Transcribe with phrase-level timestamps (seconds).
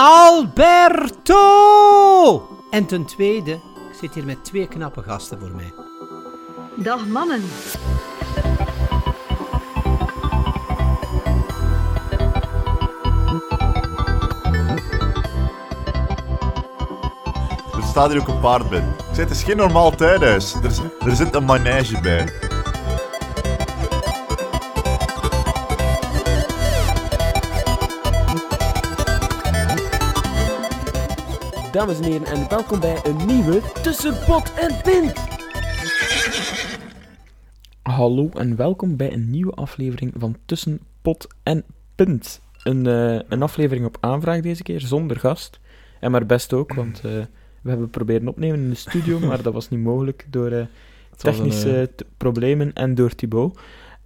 [0.00, 1.38] Alberto!
[2.70, 5.72] En ten tweede, ik zit hier met twee knappe gasten voor mij.
[6.76, 7.42] Dag mannen.
[17.74, 18.78] Er staat hier ook een paard bij.
[18.78, 20.54] Ik zei, het is geen normaal tuinhuis.
[20.54, 22.47] Er, er zit een manege bij.
[31.78, 35.12] Dames en heren, en welkom bij een nieuwe Tussen Pot en Pint.
[37.82, 41.64] Hallo en welkom bij een nieuwe aflevering van Tussen Pot en
[41.94, 42.40] Pint.
[42.62, 45.60] Een, eh, een aflevering op aanvraag deze keer, zonder gast.
[46.00, 47.02] En maar best ook, want eh,
[47.62, 50.68] we hebben proberen opnemen in de studio, maar dat was niet mogelijk door eh, een,
[51.16, 53.58] technische problemen en door Thibaut.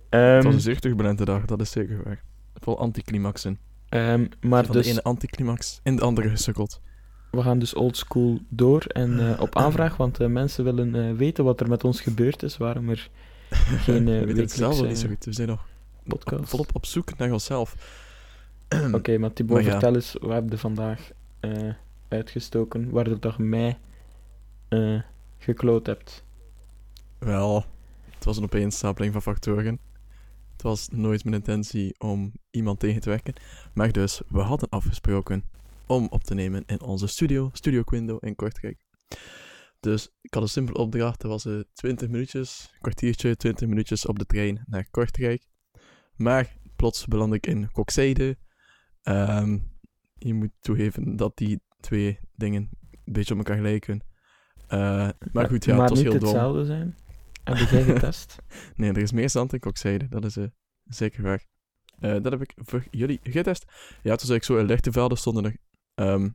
[0.08, 2.22] Ehm, Het was een zeer turbulente dag, dat is zeker waar.
[2.54, 3.58] Vol anticlimaxen.
[3.88, 6.80] ehm, maar Van dus, de ene anticlimax in de andere gesukkeld.
[7.32, 11.44] We gaan dus oldschool door en eh, op aanvraag, want eh, mensen willen eh, weten
[11.44, 13.10] wat er met ons gebeurd is, waarom er
[13.86, 15.24] geen eh, We weten het zelf wel niet zo goed.
[15.24, 15.66] We zijn nog
[16.04, 16.48] podcast.
[16.48, 17.76] volop op zoek naar onszelf.
[18.92, 19.70] Oké, maar Thibaut, Maar ja.
[19.70, 21.10] vertel eens, wat heb je vandaag
[22.08, 23.78] uitgestoken, waardoor dat je mij
[24.68, 25.00] eh
[25.38, 26.24] gekloot hebt?
[27.18, 27.64] Wel,
[28.14, 29.78] het was een opeenstapeling van factoren.
[30.52, 33.34] Het was nooit mijn intentie om iemand tegen te werken.
[33.72, 35.44] Maar dus, we hadden afgesproken
[35.86, 38.84] om op te nemen in onze studio, Studio Quindo in Kortrijk.
[39.80, 44.06] Dus ik had een simpele opdracht, dat was eh 20 minuutjes, een kwartiertje, 20 minuutjes
[44.06, 45.46] op de trein naar Kortrijk.
[46.16, 48.36] Maar plots beland ik in Kokzijde.
[49.02, 49.58] Ehm,
[50.14, 52.68] je moet toegeven dat die twee dingen
[53.04, 54.00] een beetje op elkaar lijken.
[54.66, 56.22] Eh, maar goed, ja, maar het was heel dom.
[56.22, 56.96] hetzelfde zijn.
[57.44, 58.36] Heb jij getest?
[58.74, 60.44] Nee, er is meer zand in Kokzijde, dat is eh,
[60.84, 61.46] zeker waar.
[61.98, 63.64] Eh, dat heb ik voor jullie getest.
[64.02, 65.56] Ja, het was eigenlijk zo in Lichtenvelde stonden er
[65.94, 66.28] ehm,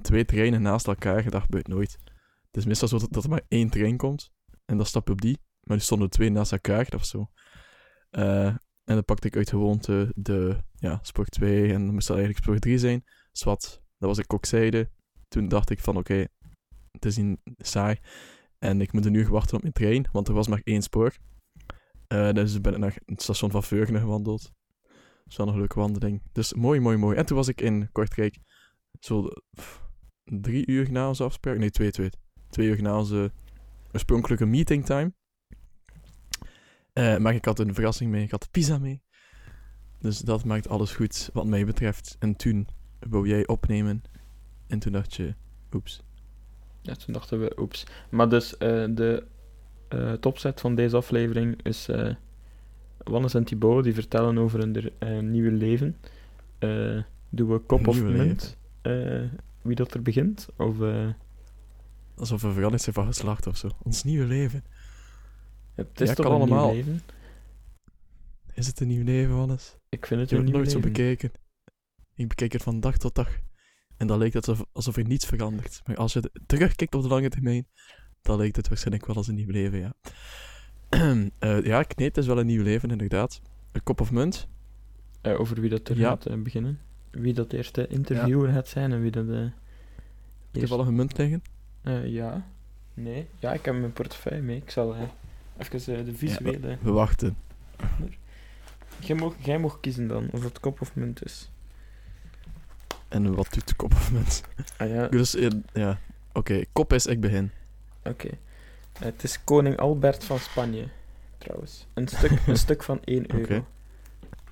[0.00, 1.30] twee treinen naast elkaar.
[1.30, 1.98] Dacht, buiten nooit.
[2.46, 4.32] Het is meestal zo dat, dat er maar één trein komt,
[4.64, 5.38] en dan stap je op die.
[5.62, 7.30] Maar nu stonden twee naast elkaar, of zo.
[8.10, 8.46] Eh,
[8.84, 12.46] en dan pakte ik uit gewoonte de ja, spoor 2, en dan moest dat eigenlijk
[12.46, 13.04] spoor 3 zijn.
[13.32, 14.90] Zwat, dat was in Kokzijde.
[15.28, 16.26] Toen dacht ik van, oké,
[16.90, 17.98] het is niet saai.
[18.58, 21.16] En ik moet een uur wachten op mijn trein, want er was maar één spoor.
[22.06, 24.42] Eh, dus ben ik naar het station van Veurne gewandeld.
[24.82, 26.22] Dat is wel een leuke wandeling.
[26.32, 27.16] Dus mooi, mooi, mooi.
[27.16, 28.38] En toen was ik in Kortrijk.
[29.00, 29.30] Zo
[30.24, 31.58] drie uur na onze afspraak.
[31.58, 32.10] Nee, twee, twee.
[32.50, 33.32] Twee uur na onze
[33.92, 35.12] oorspronkelijke meeting time.
[36.92, 38.24] Eh, maar ik had een verrassing mee.
[38.24, 39.02] Ik had pizza mee.
[39.98, 42.16] Dus dat maakt alles goed wat mij betreft.
[42.18, 44.02] En toen wou jij opnemen.
[44.66, 45.34] En toen dacht je,
[45.72, 46.02] oeps.
[46.82, 47.86] Ja, toen dachten we, oeps.
[48.10, 49.26] Maar dus, eh, de
[49.88, 52.14] eh topset van deze aflevering is eh
[52.98, 54.60] Wannes en Thibaut, die vertellen over
[54.98, 55.96] hun nieuwe leven.
[57.28, 58.57] Doen we kop of munt?
[58.82, 59.22] Eh,
[59.62, 60.48] wie dat er begint?
[60.56, 61.08] Of, eh,
[62.16, 63.68] Alsof we veranderd zijn van geslacht of zo.
[63.82, 64.64] Ons nieuwe leven.
[65.74, 66.72] het is Ja, toch kan allemaal.
[66.74, 67.00] leven?
[68.54, 69.76] Is het een nieuw leven, Wannes?
[69.88, 71.30] Ik vind het Ik een heb het nieuw nooit zo bekeken.
[72.14, 73.38] Ik bekijk het van dag tot dag.
[73.96, 75.80] En dan lijkt het alsof, alsof er niets verandert.
[75.84, 77.66] Maar als je terugkijkt op de lange termijn,
[78.22, 79.94] dan lijkt het waarschijnlijk wel als een nieuw leven, ja.
[81.38, 83.40] Eh, ja, nee, het is wel een nieuw leven, inderdaad.
[83.72, 84.48] Een kop of munt.
[85.22, 86.08] Over wie dat er Ja.
[86.08, 86.80] gaat beginnen.
[87.10, 89.28] Wie dat eerste interviewer gaat zijn en wie dat...
[89.28, 89.50] eh Ik
[90.52, 91.42] heb eerst- al een munt liggen.
[91.82, 92.46] Eh, ja.
[92.94, 93.28] Nee.
[93.38, 94.56] Ja, ik heb mijn portefeuille mee.
[94.56, 95.00] Ik zal eh,
[95.58, 96.78] even eh, de visuele...
[96.80, 97.36] We wachten.
[99.00, 101.50] Jij mag, jij mag kiezen dan, of het kop of munt is.
[103.08, 104.42] En wat doet de kop of munt?
[104.76, 105.98] Ah ja, Dus, eh, ja.
[106.32, 107.50] Oké, kop is ik begin.
[108.04, 108.28] oké.
[108.28, 108.34] Eh,
[109.04, 110.88] het is koning Albert van Spanje,
[111.38, 111.86] trouwens.
[111.94, 113.66] Een stuk, een stuk van 1 euro.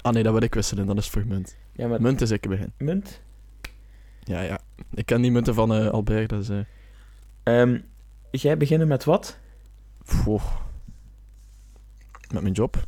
[0.00, 1.56] Ah nee, dat wil ik wisselen, dan is het voor munt.
[1.76, 2.72] Ja, maar Munt is ik begin.
[2.78, 3.20] munt?
[4.22, 4.60] Ja, ja.
[4.94, 6.48] Ik ken die munten van eh, Albert, dat is...
[6.48, 6.58] eh
[7.42, 7.78] Ehm,
[8.30, 9.38] jij beginnen met wat?
[10.04, 10.44] pfoh.
[12.32, 12.86] Met mijn job.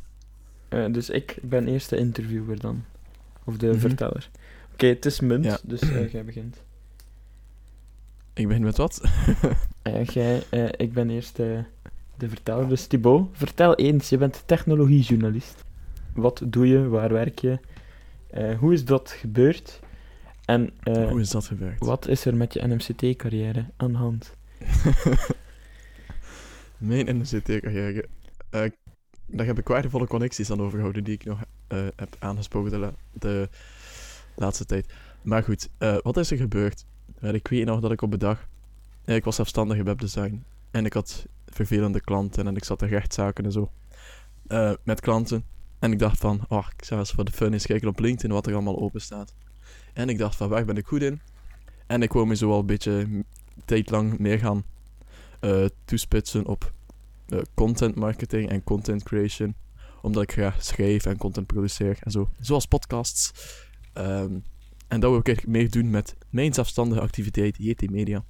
[0.69, 2.83] Eh, dus ik ben eerst de interviewer dan.
[3.43, 3.79] Of de Mhm.
[3.79, 4.29] verteller.
[4.73, 5.59] Oké, het is munt, Ja.
[5.63, 6.63] dus eh, jij begint.
[8.33, 9.01] Ik begin met wat?
[9.81, 11.59] Eh, jij, eh, ik ben eerst eh,
[12.17, 12.67] de verteller.
[12.69, 15.63] Dus Thibaut, vertel eens, je bent technologiejournalist.
[16.13, 16.87] Wat doe je?
[16.87, 17.59] Waar werk je?
[18.29, 19.79] Eh, hoe is dat gebeurd?
[20.45, 21.79] En eh, Hoe is dat gebeurd?
[21.79, 24.35] wat is er met je NMCT-carrière aan de hand?
[26.77, 28.05] Mijn NCT-carrière.
[28.49, 28.63] Eh
[29.31, 31.39] daar heb ik waardevolle connecties aan overgehouden die ik nog
[31.95, 33.49] heb aangesproken de, la- de
[34.35, 34.93] laatste tijd.
[35.21, 35.69] Maar goed,
[36.01, 36.85] wat is er gebeurd?
[37.21, 38.47] Ik weet nog dat ik op een dag...
[39.05, 40.43] ik was zelfstandig in webdesign.
[40.71, 43.71] En ik had vervelende klanten en ik zat in rechtszaken en zo.
[44.83, 45.43] met klanten.
[45.79, 48.31] En ik dacht van, oh, ik zou eens voor de fun eens kijken op LinkedIn
[48.31, 49.33] wat er allemaal open staat.
[49.93, 51.21] En ik dacht van, waar ben ik goed in?
[51.87, 53.23] En ik wil me zo al een beetje
[53.65, 54.63] tijd lang meer gaan
[55.39, 56.73] eh, toespitsen op
[57.27, 59.55] eh, content marketing en content creation.
[60.01, 62.29] Omdat ik graag schrijf en content produceer en zo.
[62.39, 63.31] Zoals podcasts.
[63.93, 64.39] Ehm,
[64.87, 68.25] en dat wil ik meer doen met mijn zelfstandige activiteit JT Media.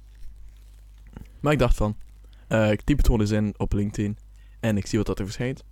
[1.40, 1.96] Maar ik dacht van,
[2.48, 4.18] eh, ik typ het gewoon eens in op LinkedIn
[4.60, 5.64] en ik zie wat er verschijnt.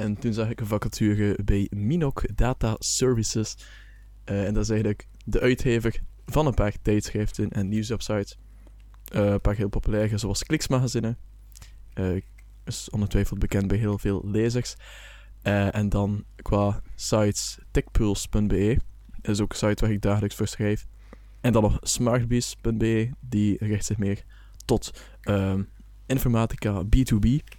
[0.00, 3.56] En toen zag ik een vacature bij Minoc Data Services.
[4.24, 8.38] Eh, en dat is eigenlijk de uitgever van een paar tijdschriften en nieuwswebsites.
[9.04, 11.16] Eh, een paar heel populaire, zoals Kliksmagazine.
[11.92, 12.16] Eh
[12.64, 14.76] is ongetwijfeld bekend bij heel veel lezers.
[15.42, 18.78] En dan qua sites techpulse.be.
[19.22, 20.86] is ook een site waar ik dagelijks voor schrijf.
[21.40, 24.24] En dan nog smartbees.be, die richt zich meer
[24.64, 25.62] tot ehm,
[26.06, 27.58] informatica B2B.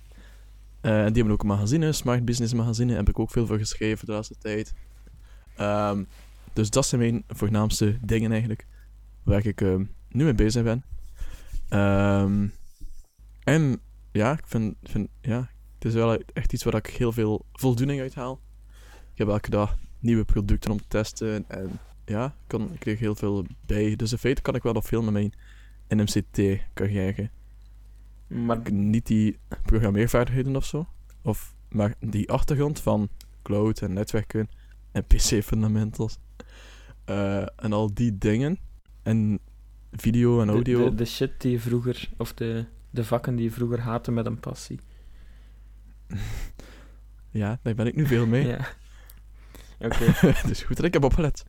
[0.81, 3.57] Eh, en die hebben ook een magazine, Smart Business magazine, heb ik ook veel voor
[3.57, 4.73] geschreven de laatste tijd.
[5.55, 6.03] Ehm,
[6.53, 8.67] dus dat zijn mijn voornaamste dingen eigenlijk,
[9.23, 10.83] waar ik ehm, nu mee bezig ben.
[11.69, 12.47] Ehm,
[13.43, 13.79] en
[14.11, 18.01] ja, ik vind, vind, ja, het is wel echt iets waar ik heel veel voldoening
[18.01, 18.41] uit haal.
[19.11, 23.15] Ik heb elke dag nieuwe producten om te testen en ja, kan, ik kreeg heel
[23.15, 23.95] veel bij.
[23.95, 25.33] Dus in feite kan ik wel nog veel met mijn
[25.87, 27.29] NMCT-carrière.
[28.31, 30.87] Maar Niet die programmeervaardigheden of zo,
[31.21, 33.09] of, maar die achtergrond van
[33.41, 34.49] cloud en netwerken
[34.91, 36.17] en PC-fundamentals.
[37.05, 38.59] Eh, en al die dingen.
[39.03, 39.39] En
[39.91, 40.89] video en audio.
[40.89, 44.25] de, de shit die je vroeger, of de, de vakken die je vroeger haatte met
[44.25, 44.79] een passie.
[47.33, 48.47] Ja, daar ben ik nu veel mee.
[48.57, 48.67] Ja.
[49.79, 50.13] Oké,
[50.47, 51.43] dus goed dat ik heb opgelet.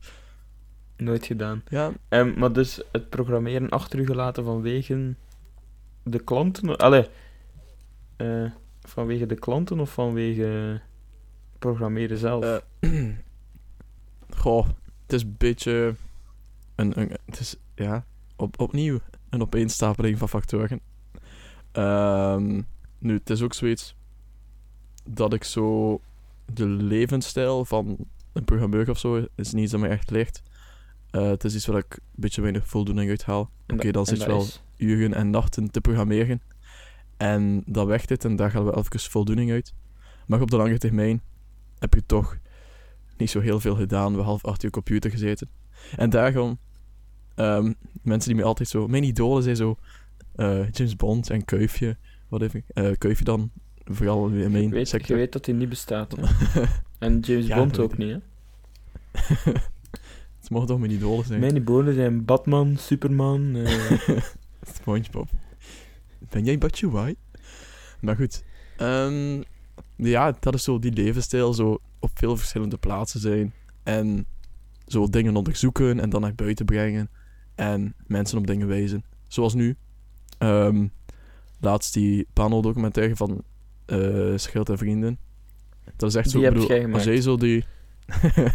[0.97, 1.63] nooit gedaan.
[1.67, 5.15] Ja, Ehm, maar dus het programmeren achter u gelaten vanwege
[6.03, 6.77] de klanten?
[6.77, 7.07] Allee,
[8.15, 8.51] eh,
[8.81, 10.81] vanwege de klanten of vanwege
[11.59, 12.43] programmeren zelf?
[12.79, 12.91] Eh,
[14.37, 14.67] goh,
[15.01, 15.95] het is een beetje
[16.75, 18.05] een, een het is, ja,
[18.35, 20.79] op, opnieuw een opeenstapeling van factoren.
[21.71, 22.61] Ehm,
[22.97, 23.95] nu, het is ook zoiets
[25.09, 25.99] dat ik zo
[26.53, 27.97] de levensstijl van
[28.33, 30.41] een programmeur of zo is niet iets dat mij echt ligt.
[31.09, 33.49] Eh, het is iets waar ik een beetje weinig voldoening uit haal.
[33.67, 36.41] Oké, dat- dan en zit je dat wel is- uren en nachten te programmeren.
[37.17, 39.73] En dat werkt het en daar gaan we even voldoening uit.
[40.27, 41.21] Maar op de lange termijn
[41.79, 42.37] heb je toch
[43.17, 44.15] niet zo heel veel gedaan.
[44.15, 45.49] We half achter je computer gezeten.
[45.95, 46.59] En daarom,
[47.35, 48.87] ehm, mensen die me altijd zo...
[48.87, 49.75] Mijn idolen zijn zo
[50.35, 51.97] eh, James Bond en Kuifje.
[52.27, 52.63] Whatever.
[52.67, 53.51] Eh Kuifje dan,
[53.83, 56.15] vooral in mijn Je weet, je weet dat hij niet bestaat.
[56.99, 58.17] En James Ja, Bond ook niet, hè?
[60.39, 61.39] Het mogen toch mijn idolen zijn.
[61.39, 63.55] Mijn idolen zijn Batman, Superman.
[63.55, 63.99] eh,
[64.73, 65.29] SpongeBob.
[66.29, 67.19] Ben jij Batje White?
[68.01, 68.43] Maar goed.
[68.77, 69.41] Ehm,
[69.95, 71.53] ja, dat is zo die levensstijl.
[71.53, 73.53] Zo op veel verschillende plaatsen zijn.
[73.83, 74.25] En
[74.87, 77.09] zo dingen onderzoeken en dan naar buiten brengen.
[77.55, 79.03] En mensen op dingen wijzen.
[79.27, 79.75] Zoals nu.
[80.37, 80.87] Ehm,
[81.59, 83.43] laatst die paneldocumentaire van
[83.85, 85.19] eh Schild en Vrienden.
[85.95, 86.39] Dat is echt zo...
[86.39, 87.65] Die bedoel, Als jij zo die...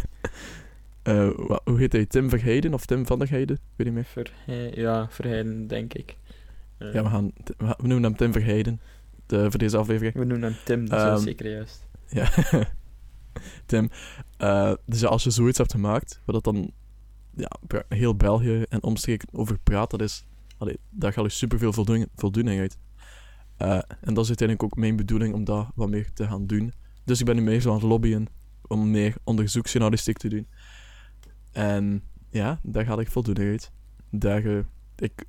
[1.01, 1.29] Eh,
[1.63, 2.05] hoe heet hij?
[2.05, 3.59] Tim Verheiden of Tim van der Heijden?
[3.75, 4.75] Weet niet meer.
[4.75, 6.17] Ja, Verheiden, denk ik.
[6.77, 8.81] Eh, Ja, we, gaan, we noemen hem Tim Verheiden
[9.25, 10.13] de, voor deze aflevering.
[10.13, 11.87] we noemen hem Tim, dat is Ehm, zeker juist.
[12.07, 12.29] Ja,
[13.65, 13.89] Tim.
[14.37, 16.71] Eh, dus ja, als je zoiets hebt gemaakt, waar dat dan
[17.35, 17.51] ja,
[17.87, 20.25] heel België en omstreken over praat, dat is,
[20.57, 22.77] allee, daar gaat je superveel voldoening, voldoening uit.
[24.01, 26.73] En dat is uiteindelijk ook mijn bedoeling om dat wat meer te gaan doen.
[27.03, 28.27] Dus ik ben nu meer zo aan het lobbyen
[28.67, 30.47] om meer onderzoeksjournalistiek te doen.
[31.51, 33.71] En ja, daar ga ik voldoening uit.
[34.09, 34.59] Daar, eh,
[34.95, 35.25] ik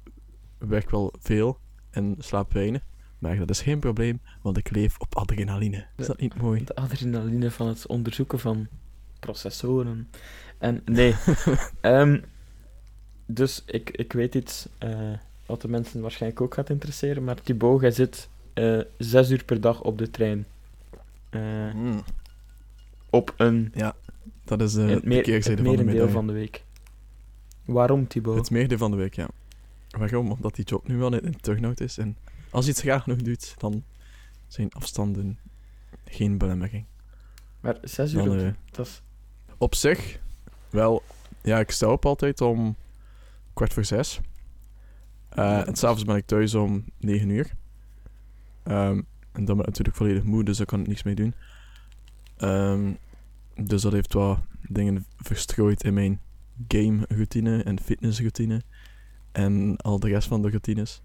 [0.59, 1.59] werk wel veel
[1.91, 2.83] en slaap weinig.
[3.19, 5.87] Maar dat is geen probleem, want ik leef op adrenaline.
[5.97, 6.65] Is dat niet mooi?
[6.65, 8.69] De adrenaline van het onderzoeken van
[9.19, 10.09] processoren.
[10.59, 11.15] En nee,
[11.81, 12.21] ehm,
[13.27, 15.13] dus ik, ik weet iets eh,
[15.47, 19.61] wat de mensen waarschijnlijk ook gaat interesseren, maar Thibaut, jij zit eh, zes uur per
[19.61, 20.47] dag op de trein.
[21.31, 22.03] Eh, Mm,
[23.11, 23.73] op een
[24.59, 26.11] dat is de het, meer, keerzijde het van de medaille.
[26.13, 26.65] van de week.
[27.65, 28.37] Waarom, Thibaut?
[28.37, 29.29] Het meerdeel van de week, ja.
[29.99, 30.31] Waarom?
[30.31, 31.99] Omdat die job nu wel in, in turnhout is.
[31.99, 32.17] En
[32.51, 33.83] als je iets graag genoeg doet, dan
[34.49, 35.39] zijn afstanden
[36.05, 36.85] geen belemmering.
[37.61, 39.03] Maar zes uur, Dan, de- eh, dat is...
[39.59, 40.19] op zich,
[40.71, 41.03] wel,
[41.43, 42.77] ja, ik sta op altijd om
[43.55, 44.21] kwart voor zes.
[45.35, 47.51] Ja, en s'avonds ben ik thuis om negen uur.
[48.63, 49.01] Ehm,
[49.33, 51.35] en dan ben ik natuurlijk volledig moe, dus daar kan ik niks mee doen.
[52.37, 52.93] Ehm,
[53.55, 54.39] dus dat heeft wat
[54.69, 56.21] dingen verstrooid in mijn
[56.69, 58.63] game-routine en fitnessroutine.
[59.33, 61.03] En al de rest van de routines.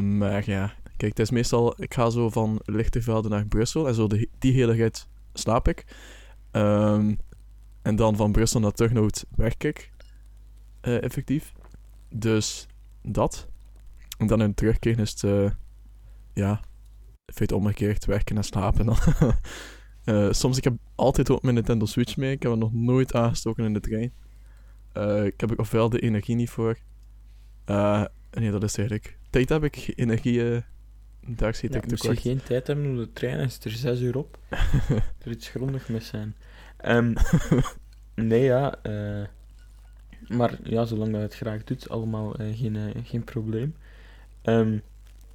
[0.00, 1.82] Maar ja, kijk, het is meestal...
[1.82, 4.06] Ik ga zo van Lichtervelde naar Brussel en zo
[4.38, 5.84] die hele rit slaap ik.
[6.50, 7.14] Ehm,
[7.82, 9.90] en dan van Brussel naar Turnhout werk ik.
[10.80, 11.52] eh, effectief.
[12.08, 12.66] dus
[13.02, 13.48] dat.
[14.18, 15.50] En dan in het terugkeren is het, eh,
[16.32, 16.60] ja,
[17.34, 18.86] feite omgekeerd werken en slapen.
[20.06, 22.32] Eh, soms, ik heb altijd ook mijn Nintendo Switch mee.
[22.32, 24.12] Ik heb het nog nooit aangestoken in de trein.
[24.92, 26.78] Eh, ik heb er ofwel de energie niet voor.
[27.64, 29.18] Eh, nee, dat is eigenlijk...
[29.30, 30.62] Tijd heb ik, energie...
[31.26, 32.26] daar zit Ja, ik moest je tekort.
[32.26, 34.38] geen tijd hebben om de trein, is het er zes uur op.
[35.24, 36.34] er iets grondig mis zijn.
[36.76, 37.14] Ehm,
[38.14, 38.78] nee, ja.
[40.28, 43.74] maar ja, zolang dat je het graag doet, allemaal geen, geen probleem.
[44.42, 44.78] Ehm,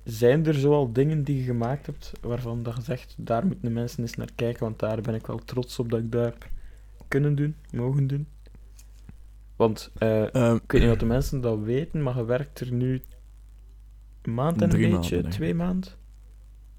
[0.04, 3.74] zijn er zoal dingen die je gemaakt hebt waarvan dat je zegt, daar moeten de
[3.74, 6.34] mensen eens naar kijken, want daar ben ik wel trots op dat ik daar
[7.08, 8.28] kunnen doen, mogen doen?
[9.56, 12.72] Want eh, Ehm, ik weet niet of de mensen dat weten, maar je werkt er
[12.72, 13.02] nu
[14.22, 15.92] een maand en een beetje, twee maanden?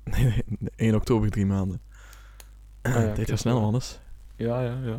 [0.04, 1.80] nee, nee, nee, 1 oktober, drie maanden.
[2.82, 3.64] Ah ja, kijk, gaat snel, wel.
[3.64, 3.98] anders.
[4.36, 4.98] Ja, ja, ja.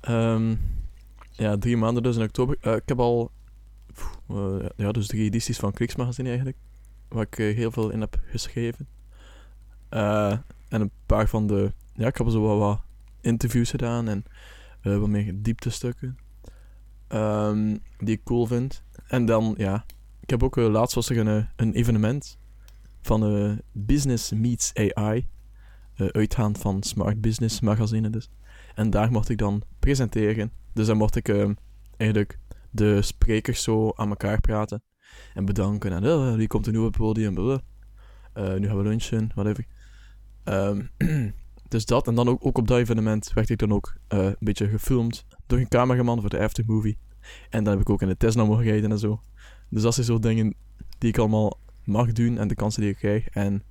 [0.00, 0.54] Ehm,
[1.30, 2.56] ja, drie maanden dus in oktober.
[2.60, 3.30] Eh, ik heb al
[4.28, 6.58] eh, ja, dus drie edities van Kriks Magazine eigenlijk.
[7.08, 8.88] Waar ik eh, heel veel in heb geschreven.
[9.88, 10.32] Eh,
[10.68, 11.72] en een paar van de...
[11.94, 12.80] Ja, ik heb zo wat,
[13.20, 14.24] interviews gedaan en
[14.82, 16.18] wat meer dieptestukken.
[17.08, 18.82] ehm, die ik cool vind.
[19.06, 19.84] En dan, ja...
[20.20, 20.56] Ik heb ook...
[20.56, 22.38] laatst was er een, een evenement
[23.02, 25.26] van Business Meets AI.
[25.96, 28.30] uitgaand van Smart Business Magazine dus.
[28.74, 30.52] En daar mocht ik dan presenteren.
[30.72, 31.52] Dus dan mocht ik ehm,
[31.96, 32.38] eigenlijk
[32.74, 34.82] de sprekers zo aan elkaar praten.
[35.34, 35.92] En bedanken.
[35.92, 37.34] En uh, die komt een nieuwe podium.
[37.34, 37.58] blah, blah.
[38.52, 39.66] Eh, nu gaan we lunchen, whatever.
[40.44, 40.82] Ehm,
[41.68, 42.06] dus dat.
[42.06, 45.26] En dan ook, ook op dat evenement werd ik dan ook eh, een beetje gefilmd
[45.46, 46.98] door een cameraman voor de aftermovie.
[47.50, 49.20] En dan heb ik ook in de Tesla mogen rijden en zo.
[49.68, 50.54] Dus dat zijn zo dingen
[50.98, 53.28] die ik allemaal mag doen en de kansen die ik krijg.
[53.28, 53.62] En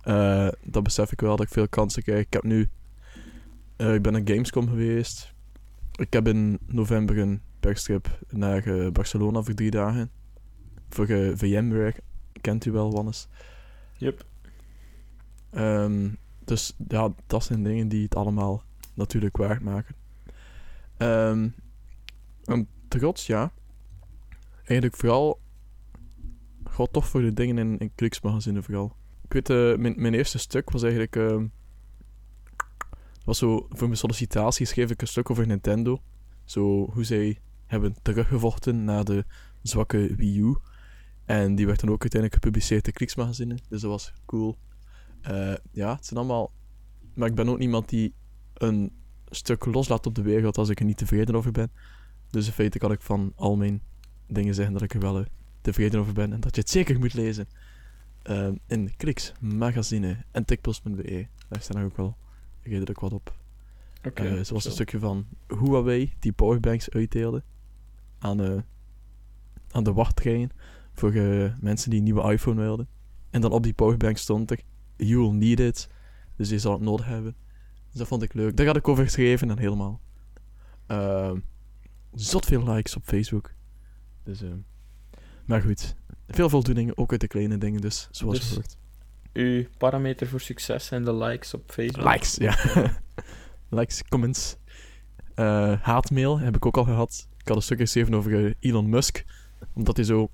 [0.00, 2.20] eh, dat besef ik wel dat ik veel kansen krijg.
[2.20, 2.68] Ik heb nu
[3.76, 5.31] eh, ik ben naar Gamescom geweest.
[6.02, 10.10] Ik heb in november een perstrip naar eh, Barcelona voor drie dagen.
[10.88, 11.94] Voor eh, VMware.
[12.40, 13.28] Kent u wel, Wannes?
[13.96, 14.24] Yep.
[15.50, 16.08] Ehm,
[16.44, 18.62] dus ja, dat zijn dingen die het allemaal
[18.94, 19.94] natuurlijk waard maken.
[20.96, 21.48] Ehm,
[22.44, 23.52] en trots, ja.
[24.56, 25.40] Eigenlijk vooral...
[26.64, 28.96] God, toch voor de dingen in, in kliksmagazine vooral.
[29.24, 31.16] Ik weet, eh, mijn, mijn eerste stuk was eigenlijk...
[33.24, 36.02] was zo, voor mijn sollicitatie schreef ik een stuk over Nintendo.
[36.44, 39.24] Zo hoe zij hebben teruggevochten na de
[39.62, 40.56] zwakke Wii U.
[41.24, 43.58] En die werd dan ook uiteindelijk gepubliceerd in Kliksmagazine.
[43.68, 44.56] Dus dat was cool.
[45.20, 46.52] Eh, ja, het zijn allemaal...
[47.14, 48.14] Maar ik ben ook niemand die
[48.54, 48.92] een
[49.30, 51.70] stuk loslaat op de wereld als ik er niet tevreden over ben.
[52.30, 53.82] Dus in feite kan ik van al mijn
[54.26, 55.24] dingen zeggen dat ik er wel eh,
[55.60, 56.32] tevreden over ben.
[56.32, 57.48] En dat je het zeker moet lezen.
[58.22, 61.26] Eh, in Kliks, Magazine en Tikpos.be.
[61.48, 62.16] Daar staan ook wel
[62.62, 63.34] redelijk wat op.
[64.06, 64.22] Oké.
[64.22, 64.68] Eh, zoals zo.
[64.68, 67.42] een stukje van Huawei die powerbanks uitdeelde
[68.18, 68.58] aan, eh,
[69.70, 70.48] aan de wachtrij
[70.92, 72.88] voor eh, mensen die een nieuwe iPhone wilden.
[73.30, 74.60] En dan op die powerbank stond er,
[74.96, 75.88] you will need it,
[76.36, 77.36] dus je zal het nodig hebben.
[77.90, 78.56] Dus dat vond ik leuk.
[78.56, 80.00] Daar had ik over geschreven en helemaal.
[80.86, 81.38] Ehm,
[82.14, 83.54] zot veel likes op Facebook.
[84.22, 84.58] Dus, ehm,
[85.44, 85.96] maar goed,
[86.28, 88.76] veel voldoening, ook uit de kleine dingen, dus zoals Dus- hoort.
[89.32, 92.12] Uw parameter voor succes zijn de likes op Facebook.
[92.12, 92.56] Likes, ja.
[93.78, 94.56] Likes, comments.
[95.34, 97.28] Eh, haatmail heb ik ook al gehad.
[97.38, 99.24] Ik had een stuk geschreven over eh, Elon Musk.
[99.74, 100.30] Omdat hij zo...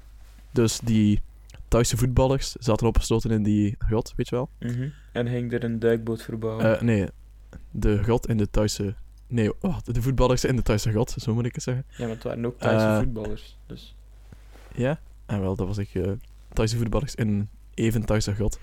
[0.53, 1.21] Dus die
[1.69, 4.51] Thaise voetballers zaten opgesloten in die grot, weet je wel?
[4.59, 4.89] Mhm.
[5.13, 6.77] En ging er een duikboot verbouwen.
[6.77, 7.09] Eh, nee,
[7.71, 8.95] de grot in de Thaise...
[9.27, 11.85] Nee, oh, de voetballers in de Thaise grot, zo moet ik het zeggen.
[11.89, 13.59] ja, maar het waren ook Thaise voetballers.
[13.67, 13.97] Dus.
[14.75, 15.01] Ja?
[15.27, 15.91] En wel, dat was ik.
[16.53, 18.59] Thaise voetballers in even Thaise grot.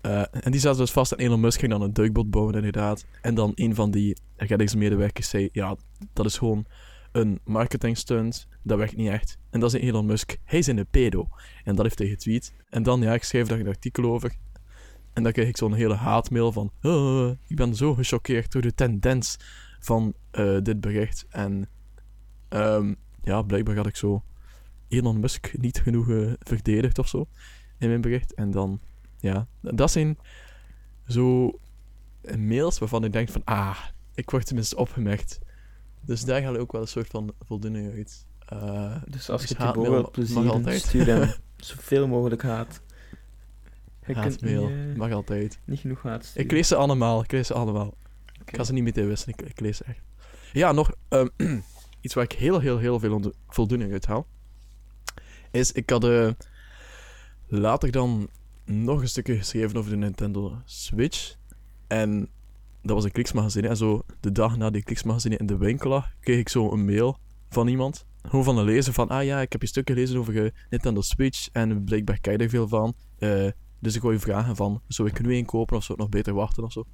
[0.00, 3.06] Eh, en die zaten dus vast en Elon Musk ging dan een duikboot bouwen, inderdaad.
[3.20, 5.76] En dan een van die reddingsmedewerkers zei: Ja,
[6.12, 6.66] dat is gewoon
[7.12, 8.48] een marketing stunt.
[8.62, 9.38] Dat werkt niet echt.
[9.50, 10.36] En dat is Elon Musk.
[10.44, 11.28] Hij is een pedo.
[11.64, 12.54] En dat heeft hij getweet.
[12.70, 14.36] En dan, ja, ik schreef daar een artikel over.
[15.12, 18.74] En dan kreeg ik zo'n hele haatmail van: "Oh, Ik ben zo gechoqueerd door de
[18.74, 19.36] tendens
[19.80, 21.26] van eh, dit bericht.
[21.28, 21.68] En
[22.48, 24.22] ehm, ja, blijkbaar had ik zo
[24.88, 27.28] Elon Musk niet genoeg eh, verdedigd of zo
[27.78, 28.34] in mijn bericht.
[28.34, 28.80] En dan,
[29.18, 30.18] ja, dat zijn
[31.06, 31.52] zo
[32.36, 33.78] mails waarvan ik denk van, ah,
[34.14, 35.38] ik word tenminste opgemerkt.
[36.00, 38.26] Dus daar haal ik ook wel een soort van voldoening uit.
[38.38, 40.80] Eh, dus als dus je mag plezieren, altijd.
[40.80, 42.80] stuur hem zoveel mogelijk haat.
[44.06, 45.60] Je haatmail, niet, eh, mag altijd.
[45.64, 46.44] niet genoeg haat sturen.
[46.44, 47.94] Ik lees ze allemaal, ik lees ze allemaal.
[48.44, 50.02] Ik ga ze niet meteen wissen, ik, ik lees ze echt.
[50.52, 51.28] Ja, nog ehm,
[52.00, 54.26] iets waar ik heel, heel, heel veel voldoening uit haal.
[55.50, 56.30] Is, ik had eh,
[57.48, 58.28] later dan
[58.64, 61.34] nog een stukje geschreven over de Nintendo Switch.
[61.86, 62.28] En
[62.82, 63.68] dat was een kliksmagazine.
[63.68, 66.84] En zo de dag na die kliksmagazine in de winkel lag, kreeg ik zo een
[66.84, 68.06] mail van iemand.
[68.22, 71.48] gewoon van een lezen van, ah ja, ik heb je stuk gelezen over Nintendo Switch
[71.52, 72.94] en blijkbaar kijk je er veel van.
[73.18, 76.04] Eh, dus ik wil je vragen van, zou ik nu één kopen of zou ik
[76.04, 76.84] nog beter wachten of zo?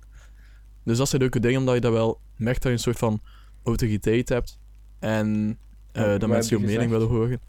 [0.84, 3.20] Dus dat zijn leuke dingen, omdat je dat wel merkt dat je een soort van
[3.62, 4.58] autoriteit hebt.
[4.98, 5.58] En
[5.92, 7.40] Ja, dat mensen je mening willen horen.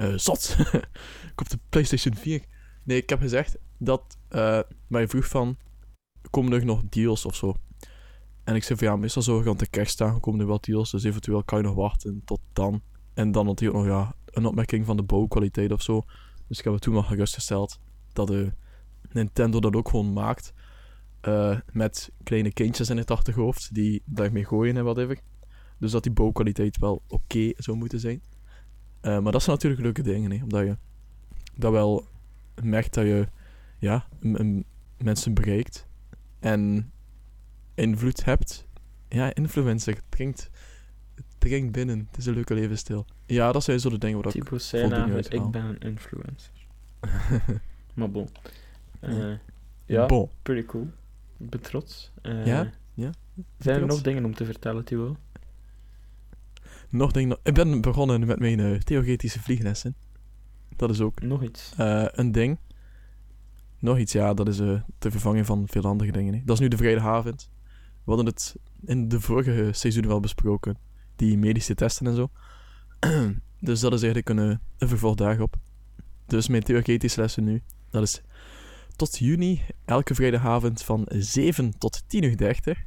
[0.00, 0.56] Eh zot!
[1.32, 2.44] ik op de PlayStation 4.
[2.84, 5.56] Nee, ik heb gezegd dat, eh maar je vroeg van,
[6.30, 7.54] komen er nog deals of zo?
[8.44, 10.90] En ik zei van ja, meestal er rond de kerst staan, komen er wel deals,
[10.90, 12.82] dus eventueel kan je nog wachten tot dan.
[13.14, 16.02] En dan natuurlijk nog ja, een opmerking van de bouwkwaliteit of zo.
[16.46, 17.80] Dus ik heb het toen wel gerustgesteld
[18.12, 18.52] dat de
[19.12, 20.52] Nintendo dat ook gewoon maakt.
[21.20, 25.20] eh, met kleine kindjes in het achterhoofd die daarmee gooien en whatever.
[25.78, 28.22] Dus dat die bouwkwaliteit wel oké zou moeten zijn.
[29.00, 30.76] Eh, maar dat zijn natuurlijk leuke dingen, hè, omdat je
[31.54, 32.04] dat wel
[32.62, 33.28] merkt dat je
[33.78, 34.06] ja,
[34.98, 35.86] mensen bereikt
[36.40, 36.92] en
[37.74, 38.66] invloed hebt.
[39.08, 40.50] Ja, influencer, het dringt,
[41.14, 42.06] het dringt binnen.
[42.10, 43.06] Het is een leuke levensstijl.
[43.26, 44.44] Ja, dat zijn zo de dingen waar ik...
[44.48, 45.50] Voldoening namelijk, uit ik haal.
[45.50, 46.52] ben een influencer.
[47.94, 48.28] Maar bon.
[49.00, 49.32] Eh,
[49.86, 50.30] ja, Bon.
[50.42, 50.88] pretty cool.
[51.38, 52.10] Ik ben trots.
[52.22, 53.10] Eh, Ja, ja.
[53.58, 53.94] Zijn er Trots.
[53.94, 55.16] nog dingen om te vertellen, Thibaut?
[56.90, 57.38] Nog dingen...
[57.42, 59.94] Ik ben begonnen met mijn eh, theoretische vlieglessen.
[60.76, 61.72] Dat is ook Nog iets?
[61.76, 62.58] eh, een ding.
[63.78, 66.34] Nog iets, ja, dat is eh de vervanging van veel andere dingen.
[66.34, 66.40] hè.
[66.44, 67.50] Dat is nu de vrijdagavond.
[68.04, 70.78] We hadden het in de vorige seizoen wel besproken.
[71.16, 72.30] Die medische testen en zo.
[73.68, 75.56] dus dat is eigenlijk een, eh, een vervolg daarop.
[76.26, 78.22] Dus mijn theoretische lessen nu, dat is
[78.96, 82.78] tot juni, elke vrijdagavond van 7 tot 10 uur 30.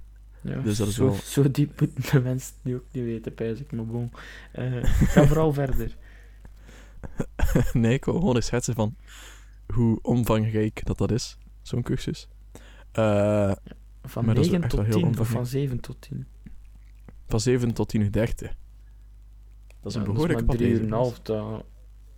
[0.43, 3.33] Ja, Dus dat is zo, wel- zo diep moeten de mensen nu ook niet weten,
[3.33, 3.71] pijs ik.
[3.71, 4.11] Maar bon.
[4.51, 5.95] Eh, ga vooral verder.
[7.73, 8.95] nee, ik wil gewoon eens schetsen van
[9.73, 12.27] hoe omvangrijk dat dat is, zo'n cursus.
[12.91, 13.51] Eh,
[14.03, 16.27] Van Maar dat is 9 echt tot wel heel 10 of van 7 tot 10.
[17.27, 18.53] van 7 tot 10 uur 30.
[19.81, 21.65] Dat is een behoorlijke maar 3 uur en een half, dat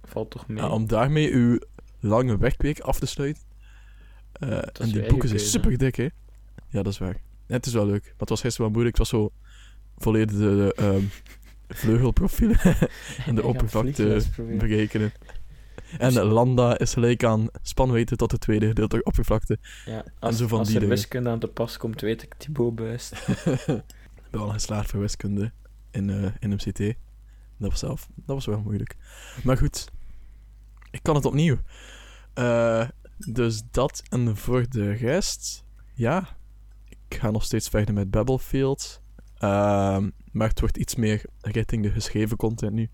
[0.03, 0.57] valt toch mee.
[0.57, 1.59] Ja, om daarmee uw
[1.99, 3.43] lange werkweek af te sluiten.
[4.31, 6.03] Eh, en die boeken zijn super dik, hè?
[6.67, 7.21] Ja, dat is waar.
[7.47, 8.03] Het is wel leuk.
[8.03, 8.97] Maar het was gisteren wel moeilijk.
[8.97, 9.31] Het was zo
[9.97, 11.03] volledig de, de ehm,
[11.67, 12.59] vleugelprofielen
[13.27, 15.13] en de oppervlakte berekenen.
[15.97, 19.59] En de lambda is gelijk aan spanwijdte tot de tweede gedeelte oppervlakte.
[19.85, 20.97] Ja, als, zo van als die er dingen.
[20.97, 23.11] wiskunde aan te pas komt, weet ik Thibaut buist.
[24.25, 25.51] Ik ben wel geslaagd voor wiskunde
[25.91, 26.77] in, eh, in MCT.
[27.57, 28.95] Dat was zelf, dat was wel moeilijk.
[29.43, 29.91] Maar goed,
[30.91, 31.57] ik kan het opnieuw.
[32.33, 36.37] Eh, dus dat en voor de rest, ja,
[37.07, 39.01] ik ga nog steeds verder met Battlefield.
[39.37, 42.89] Ehm, maar het wordt iets meer richting de geschreven content nu.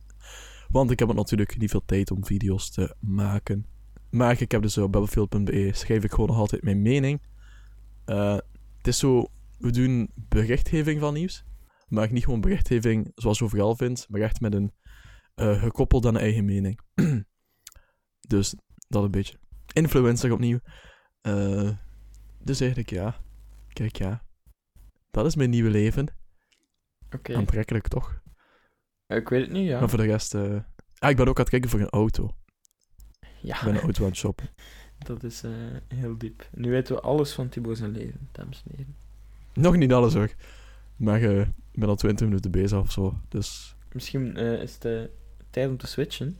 [0.70, 3.66] Want ik heb natuurlijk niet veel tijd om video's te maken.
[4.10, 7.22] Maar ik heb dus op battlefield.be schrijf ik gewoon nog altijd mijn mening.
[8.06, 8.38] Eh,
[8.78, 9.26] het is zo,
[9.58, 11.46] we doen berichtgeving van nieuws.
[11.88, 14.74] Maar niet gewoon berichtgeving zoals je overal vindt, maar echt met een
[15.36, 16.80] eh, gekoppeld aan eigen mening.
[18.28, 18.56] dus
[18.88, 19.38] dat een beetje.
[19.74, 20.60] Influencer opnieuw.
[21.22, 21.70] Eh,
[22.44, 23.22] dus eigenlijk ja.
[23.74, 24.24] Kijk ja.
[25.12, 26.08] Dat is mijn nieuwe leven.
[27.16, 28.22] Oké, Aantrekkelijk toch?
[29.08, 29.80] ik weet het niet, ja.
[29.80, 30.34] Maar voor de rest...
[30.36, 30.56] eh,
[30.98, 32.36] Ah, ik ben ook aan het kijken voor een auto.
[33.42, 34.50] ja, Ik ben een auto aan het shoppen.
[35.08, 35.52] dat is eh,
[35.88, 36.48] heel diep.
[36.52, 38.96] Nu weten we alles van Thibaut zijn leven, dames en heren.
[39.54, 40.30] Nog niet alles hoor.
[40.96, 43.20] Maar eh, ik ben al 20 minuten bezig of zo.
[43.30, 45.02] Dus Misschien eh, is het eh,
[45.50, 46.38] tijd om te switchen.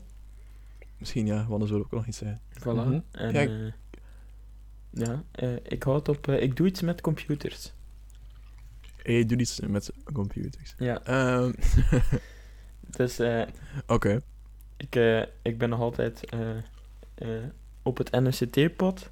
[0.98, 2.40] misschien ja, want er zou ook nog iets zijn.
[2.60, 2.62] Voilà.
[2.64, 3.00] Mhm.
[3.10, 3.72] En, Ja,
[4.94, 6.28] ja eh, ik houd op...
[6.28, 7.72] eh, ik doe iets met computers.
[9.02, 10.74] Hey, doe iets met computers.
[10.78, 11.52] Ja, Ehm,
[12.96, 13.42] dus eh,
[13.86, 14.20] Oké.
[14.76, 14.94] ik,
[15.42, 16.20] ik ben nog altijd
[17.82, 19.10] op het NCT-pad.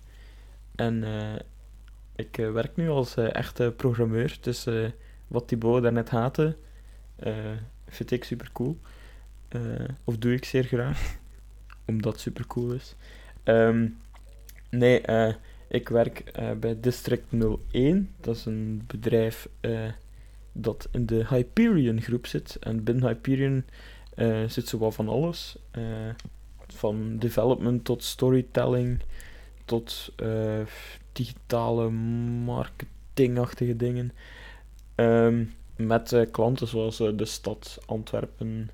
[0.74, 1.40] En eh,
[2.16, 4.38] ik werk nu als echte programmeur.
[4.40, 4.66] Dus
[5.26, 6.56] wat Thibaut daarnet haatte,
[7.88, 8.80] vind ik super cool.
[10.04, 11.16] of doe ik zeer graag,
[11.86, 12.94] omdat het super cool is.
[13.42, 13.88] Ehm,
[14.70, 15.34] nee, eh,
[15.70, 17.24] ik werk eh, bij District
[17.70, 18.10] 01.
[18.20, 19.92] Dat is een bedrijf eh,
[20.52, 22.56] dat in de Hyperion groep zit.
[22.60, 23.64] En binnen Hyperion
[24.14, 25.56] eh, zit zowel van alles.
[26.66, 29.00] van development tot storytelling,
[29.64, 30.12] tot
[31.12, 31.90] digitale
[32.44, 34.12] marketingachtige dingen.
[34.94, 35.44] Ehm,
[35.76, 38.70] met klanten zoals de stad Antwerpen,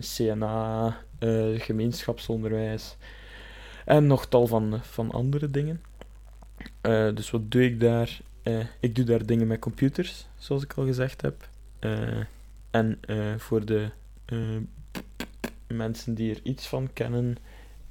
[0.00, 0.96] CNA,
[1.56, 2.96] gemeenschapsonderwijs
[3.84, 5.80] en nog tal van, van andere dingen.
[6.80, 8.20] Eh, dus wat doe ik daar?
[8.42, 11.48] Eh, ik doe daar dingen met computers, zoals ik al gezegd heb.
[11.78, 12.22] Eh,
[12.70, 12.98] en
[13.38, 13.90] voor de
[15.66, 17.36] mensen die er iets van kennen,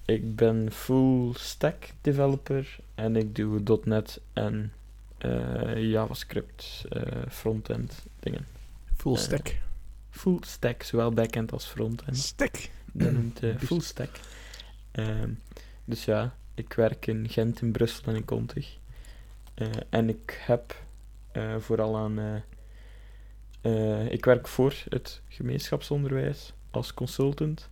[0.05, 4.73] ik ben full stack developer en ik doe .NET en
[5.75, 6.85] JavaScript
[7.29, 8.45] frontend dingen.
[8.97, 9.55] Full stack.
[10.09, 12.17] full stack, zowel backend als frontend.
[12.17, 12.69] Stek.
[12.91, 14.19] Dat noemt full stack.
[14.91, 15.31] Ehm,
[15.85, 18.78] dus ja, ik werk in Gent, in Brussel en in Kontig.
[19.59, 20.83] Eh, en ik heb
[21.31, 22.43] eh, vooral aan...
[23.61, 27.69] eh, ik werk voor het gemeenschapsonderwijs als consultant.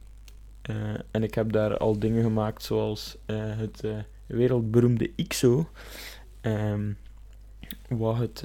[1.12, 3.84] En ik heb daar al dingen gemaakt zoals het
[4.26, 5.70] wereldberoemde IXO.
[6.42, 6.92] ehm,
[7.90, 8.44] wat het...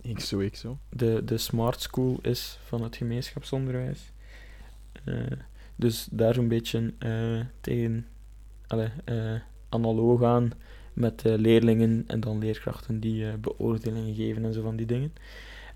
[0.00, 0.78] ik zo.
[0.88, 4.12] de, de smart school is van het gemeenschapsonderwijs.
[5.76, 6.94] Dus daar zo'n beetje
[7.60, 8.06] tegen
[8.72, 9.34] allee, eh,
[9.68, 10.50] analoog aan
[10.92, 15.12] met eh, leerlingen en dan leerkrachten die eh, beoordelingen geven en zo van die dingen.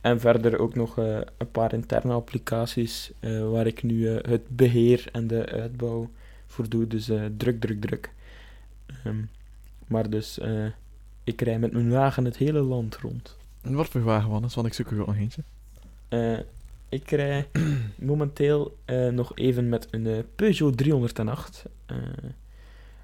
[0.00, 3.12] En verder ook nog eh, een paar interne applicaties
[3.50, 6.10] waar ik nu het beheer en de uitbouw
[6.46, 6.86] voor doe.
[6.86, 8.10] Dus druk, druk, druk.
[8.86, 9.22] Ehm,
[9.86, 10.40] maar dus,
[11.24, 13.36] ik rij met mijn wagen het hele land rond.
[13.62, 14.54] En wat voor wagen was het?
[14.54, 15.42] Want ik zoek er ook nog eentje.
[16.88, 17.48] Ik rij
[17.96, 18.76] momenteel
[19.10, 21.64] nog even met een Peugeot 308.
[21.86, 21.96] eh,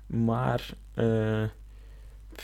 [0.07, 0.75] maar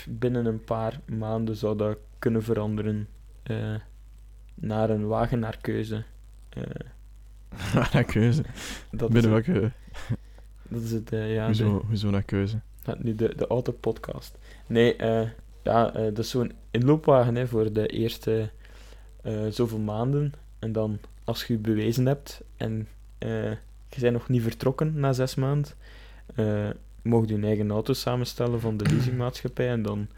[0.08, 3.08] binnen een paar maanden zou dat kunnen veranderen
[3.42, 3.74] eh,
[4.54, 6.04] naar een wagen naar keuze.
[6.48, 6.62] Eh,
[7.92, 8.42] naar keuze.
[8.90, 9.72] dat, Binnen welke...
[10.68, 12.60] dat is het, eh, ja, de, Hoezo, naar keuze?
[12.84, 14.38] ja, nu de, de autopodcast.
[14.66, 14.96] Nee,
[15.62, 18.50] ja, dat is zo'n inloopwagen hè, voor de eerste
[19.50, 20.32] zoveel maanden.
[20.58, 22.88] En dan, als je je bewezen hebt en
[23.88, 25.72] je bent nog niet vertrokken na zes maanden,
[26.34, 26.70] eh
[27.08, 29.68] mocht je een eigen auto samenstellen van de leasingmaatschappij.
[29.68, 30.08] En dan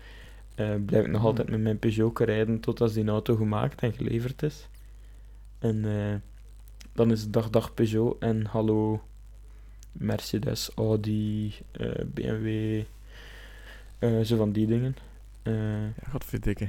[0.54, 3.92] eh, blijf ik nog altijd met mijn Peugeot rijden tot als die auto gemaakt en
[3.92, 4.68] geleverd is.
[5.58, 6.14] En eh,
[6.92, 9.02] dan is het dag dag Peugeot en hallo
[9.92, 12.82] Mercedes, Audi, eh, BMW,
[14.24, 14.96] zo van die dingen.
[15.42, 16.68] Ja, godverdikke.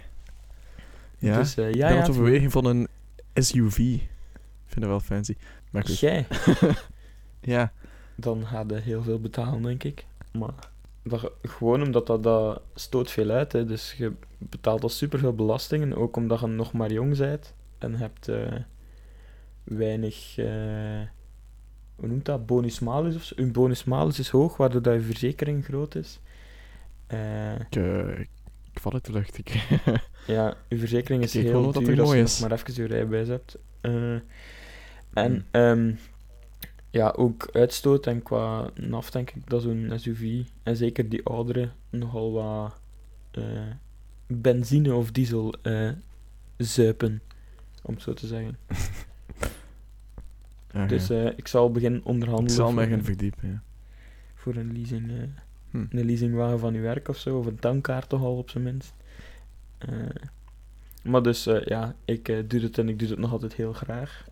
[1.18, 2.88] Ja, Dus ja, ja, beweging van een
[3.34, 3.78] SUV.
[3.78, 5.36] Ik vind het wel fancy.
[5.70, 6.28] Maar jij,
[7.42, 7.72] Ja,
[8.16, 10.06] dan ga je heel veel betalen, denk ik.
[10.32, 10.54] Maar
[11.04, 13.52] dat, gewoon omdat dat, dat stoot veel uit.
[13.52, 13.66] Hè.
[13.66, 18.28] Dus je betaalt al superveel belastingen, ook omdat je nog maar jong bent en hebt
[18.28, 18.56] eh,
[19.64, 21.02] weinig, eh,
[21.96, 23.36] hoe noemt dat, bonus malus of zo.
[23.38, 26.20] Je bonus malus is hoog, waardoor dat je verzekering groot is.
[27.08, 27.76] Eh, ik,
[28.72, 29.38] ik val uit de lucht.
[29.38, 29.68] Ik,
[30.28, 32.40] Ja, uw verzekering is heel dat duur er als je mooi nog is.
[32.40, 33.58] maar even je rijbewijs hebt.
[33.82, 34.14] Eh,
[35.14, 35.94] en ehm,
[36.92, 41.70] ja, ook uitstoot en qua NAF denk ik dat zo'n SUV, en zeker die oudere,
[41.90, 42.80] nogal wat
[43.32, 43.44] eh,
[44.28, 45.90] benzine of diesel eh,
[46.58, 47.22] zuipen,
[47.84, 48.58] om het zo te zeggen.
[50.74, 53.50] Ah, Dus eh, ik zal beginnen onderhandelen ik zal mij gaan verdiepen.
[53.50, 53.62] Ja.
[54.36, 55.10] voor een leasing.
[55.12, 55.18] eh,
[55.72, 55.86] Hm.
[55.90, 58.94] een leasingwagen van uw werk of zo, of een tankkaart toch al op zijn minst.
[61.04, 64.26] Maar dus ja, ik doe het en ik doe het nog altijd heel graag.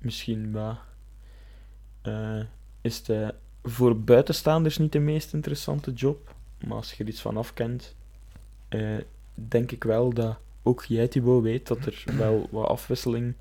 [0.00, 0.78] Misschien wel.
[2.02, 2.40] eh,
[2.80, 3.28] is het eh,
[3.62, 6.34] voor buitenstaanders niet de meest interessante job,
[6.66, 7.94] maar als je er iets van afkent,
[8.68, 8.96] eh,
[9.34, 13.34] denk ik wel dat ook jij, Thibaut, weet dat er wel wat afwisseling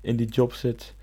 [0.00, 0.94] in die job zit.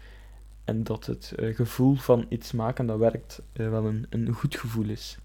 [0.63, 5.17] En dat het gevoel van iets maken dat werkt wel een, een goed gevoel is.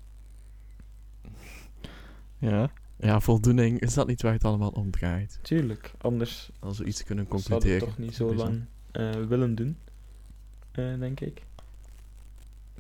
[2.39, 2.73] Ja.
[2.97, 5.39] ja, voldoening is dat niet waar het allemaal om draait.
[5.43, 7.75] Tuurlijk, anders Als we iets kunnen concluderen.
[7.75, 8.65] het toch niet zo lang
[9.29, 9.77] willen doen,
[10.73, 11.43] eh, denk ik.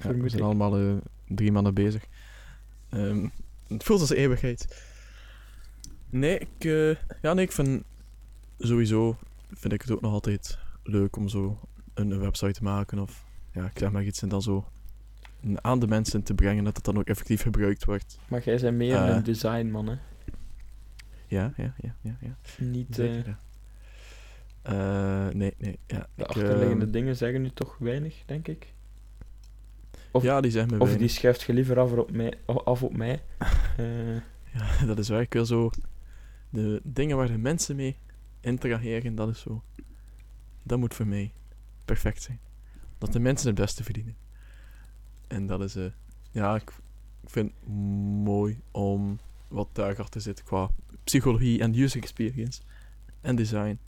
[0.02, 0.46] Ja, we zijn ik.
[0.46, 0.94] allemaal eh,
[1.28, 2.04] drie mannen bezig.
[2.88, 3.28] Ehm,
[3.68, 4.82] het voelt als eeuwigheid.
[6.10, 7.82] Nee, ik, eh, ja, nee, ik vind
[8.58, 9.16] sowieso
[9.52, 11.60] vind ik het ook nog altijd leuk om zo
[11.94, 14.68] een, een website te maken of ja, ik zeg maar iets en dan zo
[15.54, 18.18] aan de mensen te brengen dat het dan ook effectief gebruikt wordt.
[18.28, 19.14] Maar jij bent meer Eh.
[19.16, 19.96] een designman, hè?
[21.26, 22.36] Ja, ja, ja, ja, ja.
[22.58, 23.38] Niet eh, ja.
[24.64, 25.98] Eh, nee, nee, ja.
[26.14, 28.72] de ik, achterliggende ehm, dingen zeggen nu toch weinig, denk ik.
[30.10, 32.34] Of- ja, die zeggen me Of die schuift je liever af op mij.
[32.46, 33.22] Af op mij.
[33.76, 34.14] Eh,
[34.52, 35.20] Ja, dat is waar.
[35.20, 35.70] Ik wil zo...
[36.50, 37.96] De dingen waar de mensen mee
[38.40, 39.62] interageren, dat is zo...
[40.62, 41.32] Dat moet voor mij
[41.84, 42.40] perfect zijn.
[42.98, 44.16] Dat de mensen het beste verdienen.
[45.28, 45.76] En dat is...
[45.76, 45.84] eh
[46.30, 46.70] ja, ik,
[47.22, 47.68] ik vind het
[48.24, 50.70] mooi om wat daarachter zit qua
[51.04, 52.60] psychologie en user experience.
[53.20, 53.78] En design.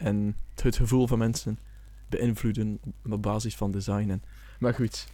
[0.00, 1.58] En het gevoel van mensen
[2.08, 4.10] beïnvloeden op basis van design.
[4.10, 4.22] En,
[4.58, 5.06] maar goed.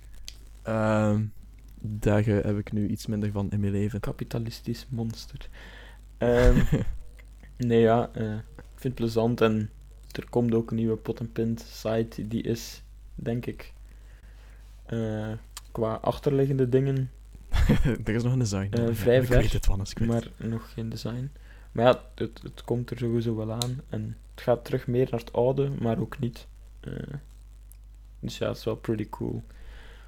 [0.63, 1.23] ehm,
[1.81, 4.01] daar heb ik nu iets minder van in mijn leven.
[4.01, 5.49] kapitalistisch monster.
[6.19, 6.63] Ehm,
[7.57, 9.71] nee, ja, eh, ik vind het plezant en
[10.13, 12.83] er komt ook een nieuwe pot en pint site die is,
[13.15, 13.73] denk ik,
[14.87, 15.33] eh,
[15.73, 17.11] qua achterliggende dingen,
[18.05, 18.73] er is nog een design.
[18.73, 20.39] Eh, vrij ik ver, weet het, Wannes, ik weet het.
[20.39, 21.31] maar nog geen design.
[21.77, 23.81] Maar ja, het, het komt er sowieso wel aan.
[23.89, 26.47] En het gaat terug meer naar het oude, maar ook niet.
[26.81, 26.93] Eh,
[28.21, 29.43] dus ja, het is wel pretty cool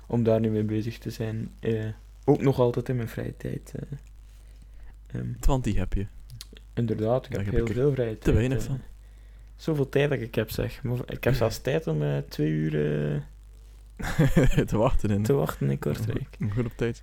[0.07, 1.52] om daar nu mee bezig te zijn.
[1.61, 1.87] Eh,
[2.24, 3.74] ook nog altijd in mijn vrije tijd.
[5.07, 6.07] Ehm, Want die heb je.
[6.74, 8.35] inderdaad, ik Daar heb heb heel ik veel vrije tijd.
[8.37, 8.64] weinig eh.
[8.64, 8.81] van.
[9.57, 10.83] Zoveel tijd dat ik heb, zeg.
[11.07, 12.70] Ik heb zelfs tijd om twee uur
[14.66, 15.22] te wachten in.
[15.22, 16.28] te wachten in Kortrijk.
[16.38, 17.02] Goed- Goed op tijd.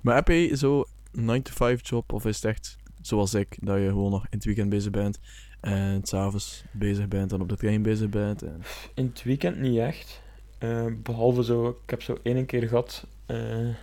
[0.00, 0.84] Maar heb je zo
[1.18, 4.68] 9-to-5 job of is het echt zoals ik, dat je gewoon nog in het weekend
[4.70, 5.18] bezig bent
[5.60, 8.42] en s'avonds bezig bent en op de trein bezig bent?
[8.42, 8.62] En...
[8.94, 10.20] In het weekend niet echt.
[10.58, 13.06] Eh, behalve zo, ik heb zo één keer gehad.
[13.26, 13.74] eh, ehm,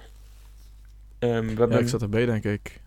[1.20, 2.82] we hebben, Ja, ik zat erbij denk ik.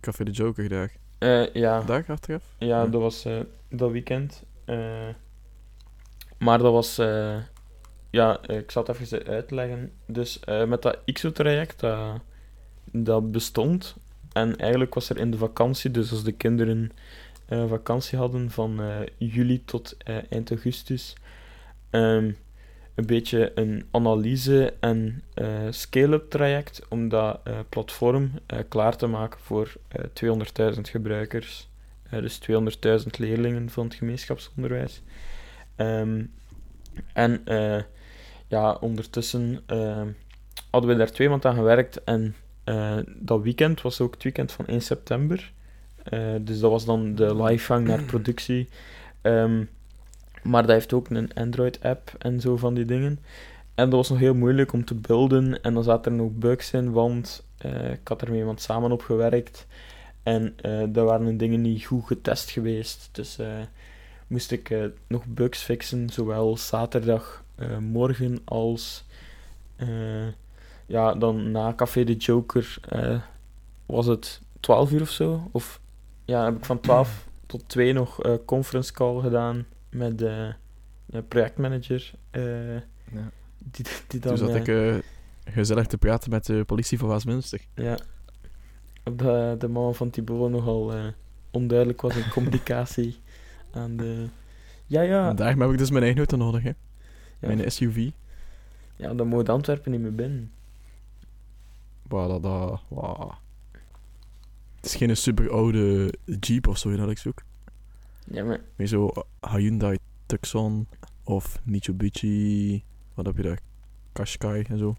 [0.00, 0.92] Café de Joker daar.
[1.18, 2.42] eh, ja, Daar achteraf?
[2.58, 2.86] ja, Ja.
[2.86, 3.26] dat was
[3.68, 4.42] dat weekend.
[6.38, 6.96] Maar dat was,
[8.10, 9.92] ja, ik zal het even uitleggen.
[10.06, 12.20] Dus met dat IXO-traject, dat,
[12.84, 13.96] dat bestond.
[14.36, 16.92] En eigenlijk was er in de vakantie, dus als de kinderen
[17.48, 21.14] eh, vakantie hadden van eh, juli tot eh, eind augustus,
[21.90, 22.30] ehm,
[22.94, 25.22] een beetje een analyse- en
[25.70, 28.30] scale-up traject om dat platform
[28.68, 30.04] klaar te maken voor eh
[30.74, 31.68] 200.000 gebruikers.
[32.10, 35.02] Dus 200.000 leerlingen van het gemeenschapsonderwijs.
[35.76, 36.24] Ehm,
[37.12, 37.42] en
[38.48, 40.08] ja, ondertussen ehm,
[40.70, 42.34] hadden we daar twee maanden aan gewerkt en
[42.66, 45.52] eh, dat weekend was ook het weekend van 1 september.
[46.02, 48.68] Eh, dus dat was dan de livegang naar productie.
[49.20, 49.64] Ehm,
[50.42, 53.18] maar dat heeft ook een Android-app en zo van die dingen.
[53.74, 55.62] En dat was nog heel moeilijk om te builden.
[55.62, 58.92] En dan zaten er nog bugs in, want eh, ik had er met iemand samen
[58.92, 59.66] op gewerkt.
[60.22, 60.56] En
[60.88, 63.08] daar waren dingen niet goed getest geweest.
[63.12, 63.38] Dus
[64.26, 64.74] moest ik
[65.06, 69.04] nog bugs fixen, zowel zaterdag eh, morgen als
[70.86, 73.20] ja, dan na Café de Joker eh,
[73.86, 75.48] was het 12 uur of zo.
[75.52, 75.80] Of
[76.24, 80.54] ja, heb ik van 12 tot 2 nog eh conference call gedaan met de,
[81.06, 82.12] de projectmanager.
[82.30, 83.30] eh, Ja.
[83.58, 85.02] die, die dan, Toen zat ik
[85.44, 87.60] gezellig te praten met de politie van Westminster.
[87.74, 87.98] ja,
[89.02, 90.92] de, de man van Thibault nogal
[91.50, 93.18] onduidelijk was in communicatie
[93.72, 94.26] aan de...
[94.86, 96.68] Ja, ja, En daarom heb ik dus mijn eigen auto nodig, hè.
[96.68, 96.74] ja,
[97.54, 98.10] Mijn SUV.
[98.96, 100.50] ja dan moet Antwerpen niet meer binnen.
[102.08, 102.80] Waar dat.
[104.76, 107.42] Het is geen super oude Jeep of zo dat ik zoek.
[108.30, 110.88] Ja, maar Meer zo Hyundai Tucson
[111.24, 112.84] of Mitsubishi.
[113.14, 113.60] Wat heb je daar?
[114.12, 114.96] Qashqai en zo.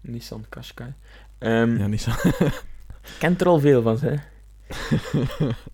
[0.00, 0.94] Nissan Qashqai.
[1.38, 2.12] Ehm Ja, zo.
[3.18, 4.14] kent er al veel van, hè.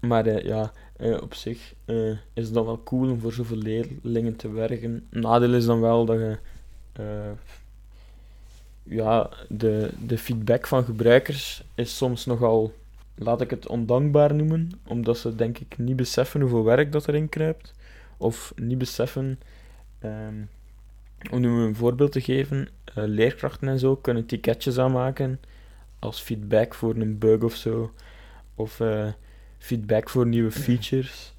[0.00, 3.56] Maar eh, ja, eh, op zich eh, is het dan wel cool om voor zoveel
[3.56, 5.06] leerlingen te werken.
[5.10, 6.38] Nadeel is dan wel dat je
[8.88, 12.72] ja, de, de feedback van gebruikers is soms nogal,
[13.14, 17.28] laat ik het ondankbaar noemen, omdat ze denk ik niet beseffen hoeveel werk dat erin
[17.28, 17.74] kruipt.
[18.16, 19.40] Of niet beseffen,
[19.98, 20.42] ehm,
[21.30, 25.40] om nu een voorbeeld te geven, eh, leerkrachten en zo kunnen ticketjes aanmaken
[25.98, 27.92] als feedback voor een bug of zo.
[28.54, 29.08] Of eh,
[29.58, 31.34] feedback voor nieuwe features.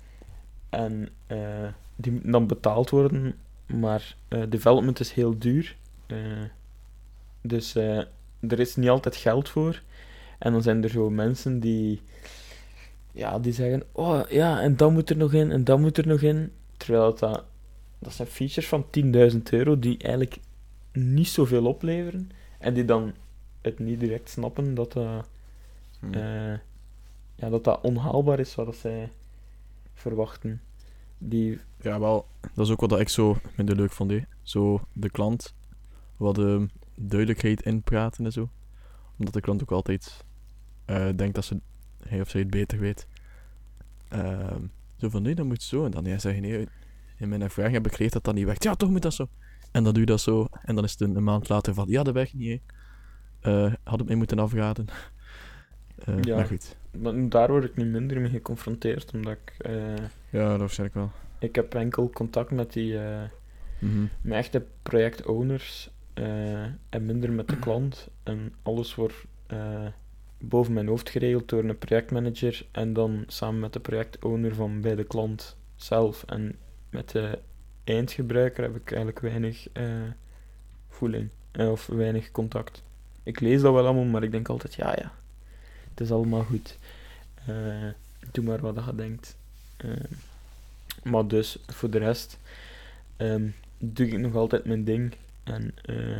[0.69, 4.15] En eh, die moeten dan betaald worden, maar
[4.49, 5.75] development is heel duur.
[7.47, 7.97] Dus eh,
[8.39, 9.81] er is niet altijd geld voor.
[10.39, 12.01] En dan zijn er zo mensen die,
[13.11, 16.07] ja, die zeggen: Oh ja, en dat moet er nog in, en dat moet er
[16.07, 16.51] nog in.
[16.77, 17.43] Terwijl dat,
[17.99, 18.85] dat zijn features van
[19.33, 20.37] 10.000 euro die eigenlijk
[20.91, 22.29] niet zoveel opleveren.
[22.59, 23.13] En die dan
[23.61, 25.27] het niet direct snappen dat dat,
[25.99, 26.13] Hm.
[26.13, 26.53] eh,
[27.35, 29.11] ja, dat, dat onhaalbaar is wat zij
[29.93, 30.61] verwachten.
[31.17, 34.13] Die, Ja, wel, dat is ook wat ik zo minder leuk vond.
[34.41, 35.53] Zo de klant
[36.17, 36.65] wat ehm,
[36.99, 38.49] duidelijkheid inpraten en zo.
[39.17, 40.25] Omdat de klant ook altijd
[40.85, 41.59] eh, denkt dat ze,
[42.07, 43.07] hij of zij het beter weet.
[44.09, 44.61] Ehm,
[44.97, 45.85] zo van nee, dat moet zo.
[45.85, 46.67] En dan ja, zeg je nee,
[47.17, 48.63] in mijn ervaring heb ik geleerd dat dat niet werkt.
[48.63, 49.27] Ja, toch moet dat zo.
[49.71, 50.47] En dan doe je dat zo.
[50.63, 52.61] En dan is het een, een maand later van ja, dat werkt niet.
[53.39, 54.85] Eh, had het mee moeten afraden.
[55.97, 56.35] Eh, Ja.
[56.35, 56.75] Maar goed.
[56.97, 59.67] maar daar word ik niet minder mee geconfronteerd, omdat ik...
[60.29, 61.11] Ja, dat waarschijnlijk wel.
[61.39, 62.99] ik heb enkel contact met die...
[62.99, 63.21] eh,
[63.79, 64.31] Mhm.
[64.33, 68.07] echte projectowners eh en minder met de klant.
[68.23, 69.15] En alles wordt
[69.47, 69.87] eh,
[70.37, 74.95] boven mijn hoofd geregeld door een projectmanager en dan samen met de projectowner van bij
[74.95, 76.23] de klant zelf.
[76.23, 76.55] En
[76.89, 77.39] met de
[77.83, 79.83] eindgebruiker heb ik eigenlijk weinig eh
[80.89, 82.83] voeling of weinig contact.
[83.23, 85.11] Ik lees dat wel allemaal, maar ik denk altijd, ja ja,
[85.89, 86.77] het is allemaal goed.
[88.31, 89.37] Doe maar wat je denkt.
[91.03, 92.37] Maar dus, voor de rest...
[93.17, 95.13] ehm, doe ik nog altijd mijn ding.
[95.47, 96.17] En eh,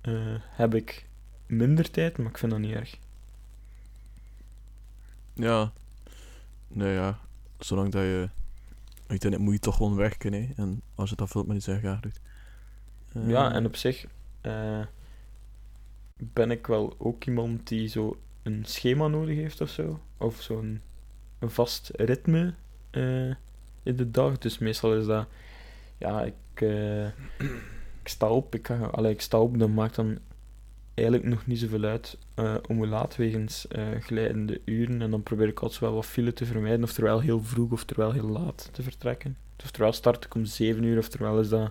[0.00, 1.06] eh, heb ik
[1.46, 2.98] minder tijd, maar ik vind dat niet erg.
[5.34, 5.72] Ja.
[6.68, 7.18] Nee, ja.
[7.58, 8.28] Zolang dat je...
[9.06, 10.48] Uiteindelijk moet je toch gewoon werken, hè.
[10.56, 12.20] En als je dat vult met iets dat je graag doet.
[13.12, 14.06] Eh, Ja, en op zich
[16.16, 20.00] ben ik wel ook iemand die zo een schema nodig heeft of zo.
[20.16, 20.80] Of zo'n
[21.40, 22.54] vast ritme
[23.82, 24.38] in de dag.
[24.38, 25.28] Dus meestal is dat,
[25.98, 26.34] ja, ik,
[28.04, 30.18] ik sta op, ik, ga, allee, ik sta op, dan maakt dan
[30.94, 35.02] eigenlijk nog niet zoveel uit eh, om hoe laat wegens eh glijdende uren.
[35.02, 38.28] En dan probeer ik altijd wel wat file te vermijden, oftewel heel vroeg oftewel heel
[38.28, 39.36] laat te vertrekken.
[39.62, 41.70] Oftewel start ik om 7 uur, oftewel is dat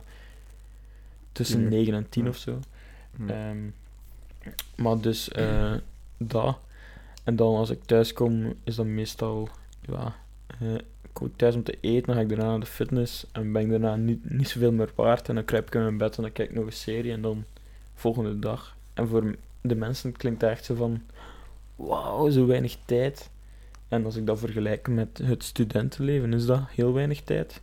[1.31, 1.77] tussen Tien uur.
[1.79, 2.29] 9 en 10 Ja.
[2.29, 2.59] of zo.
[3.15, 3.29] hm.
[3.29, 3.57] Ehm,
[4.75, 5.73] maar dus eh
[6.17, 6.57] dat.
[7.23, 9.49] En dan als ik thuis kom, is dat meestal,
[9.81, 10.15] ja,
[11.13, 13.61] ik kom thuis om te eten, dan ga ik daarna naar de fitness en ben
[13.61, 15.29] ik daarna niet, niet zoveel meer waard.
[15.29, 17.21] En dan kruip ik in mijn bed en dan kijk ik nog een serie en
[17.21, 17.45] dan
[17.93, 18.75] volgende dag.
[18.93, 21.01] En voor de mensen klinkt dat echt zo van,
[21.75, 23.29] wauw, zo weinig tijd.
[23.87, 27.61] En als ik dat vergelijk met het studentenleven, is dat heel weinig tijd.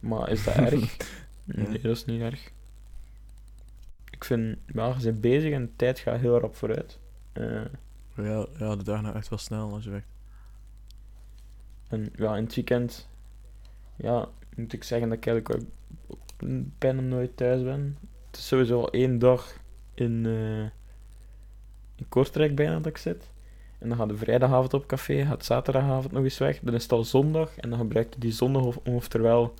[0.00, 0.96] Maar is dat erg?
[1.44, 2.50] Nee, dat is niet erg.
[4.10, 6.98] Ik vind, ja, je bent bezig en de tijd gaat heel rap vooruit.
[7.32, 7.64] Eh,
[8.16, 10.17] ja, ja, de dagen gaan echt wel snel als je werkt.
[11.88, 13.08] En ja, in het weekend,
[13.96, 15.68] ja, moet ik zeggen dat ik eigenlijk ook
[16.78, 17.98] bijna nooit thuis ben.
[18.30, 19.56] Het is sowieso al één dag
[19.94, 20.60] in, eh,
[21.96, 23.30] in Kortrijk bijna dat ik zit.
[23.78, 26.60] En dan gaat de vrijdagavond op café, gaat zaterdagavond nog eens weg.
[26.60, 29.54] Dan is het al zondag en dan gebruik je die zondag of, om oftewel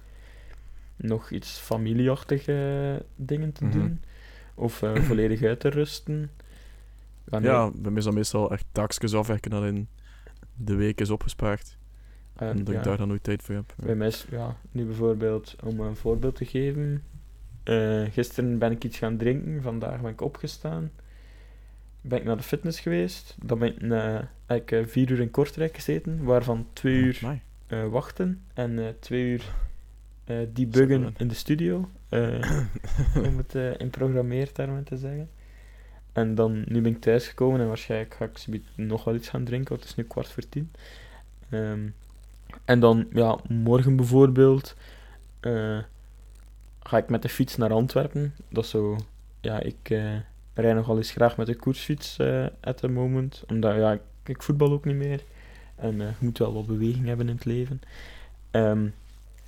[0.96, 3.78] nog iets familieachtige dingen te Mhm.
[3.78, 4.00] doen.
[4.54, 6.30] Of eh, volledig uit te rusten.
[7.24, 9.88] Ja, nee, Ja, bij mij is dat meestal echt taakjes afwerken dat in
[10.54, 11.76] de week is opgespaard.
[12.38, 13.74] En dat ik daar dan nooit tijd voor heb.
[13.76, 17.02] Bij mij is, ja, nu bijvoorbeeld, om een voorbeeld te geven.
[17.64, 20.90] eh, gisteren ben ik iets gaan drinken, vandaag ben ik opgestaan.
[22.00, 23.36] Ben ik naar de fitness geweest.
[23.44, 27.18] Dan ben ik, eh, heb ik eh, vier uur in Kortrijk gezeten, waarvan twee uur
[27.22, 27.40] Amai.
[27.66, 29.54] eh, wachten en twee uur
[30.52, 31.88] debuggen in de studio.
[33.26, 35.28] om het in programmeertermen te zeggen.
[36.12, 39.68] En dan, nu ben ik thuisgekomen en waarschijnlijk ga ik nog wel iets gaan drinken,
[39.68, 40.72] want het is nu kwart voor tien.
[41.48, 41.80] Ehm,
[42.64, 44.74] en dan, ja, morgen bijvoorbeeld,
[45.40, 45.78] eh,
[46.82, 48.34] ga ik met de fiets naar Antwerpen.
[48.48, 48.96] Dat is zo,
[49.40, 50.14] ja, ik eh
[50.54, 53.44] rij nogal eens graag met de koersfiets eh at the moment.
[53.48, 55.22] Omdat, ja, ik, ik voetbal ook niet meer.
[55.76, 57.80] En je moet wel wat beweging hebben in het leven.
[58.50, 58.88] Ehm,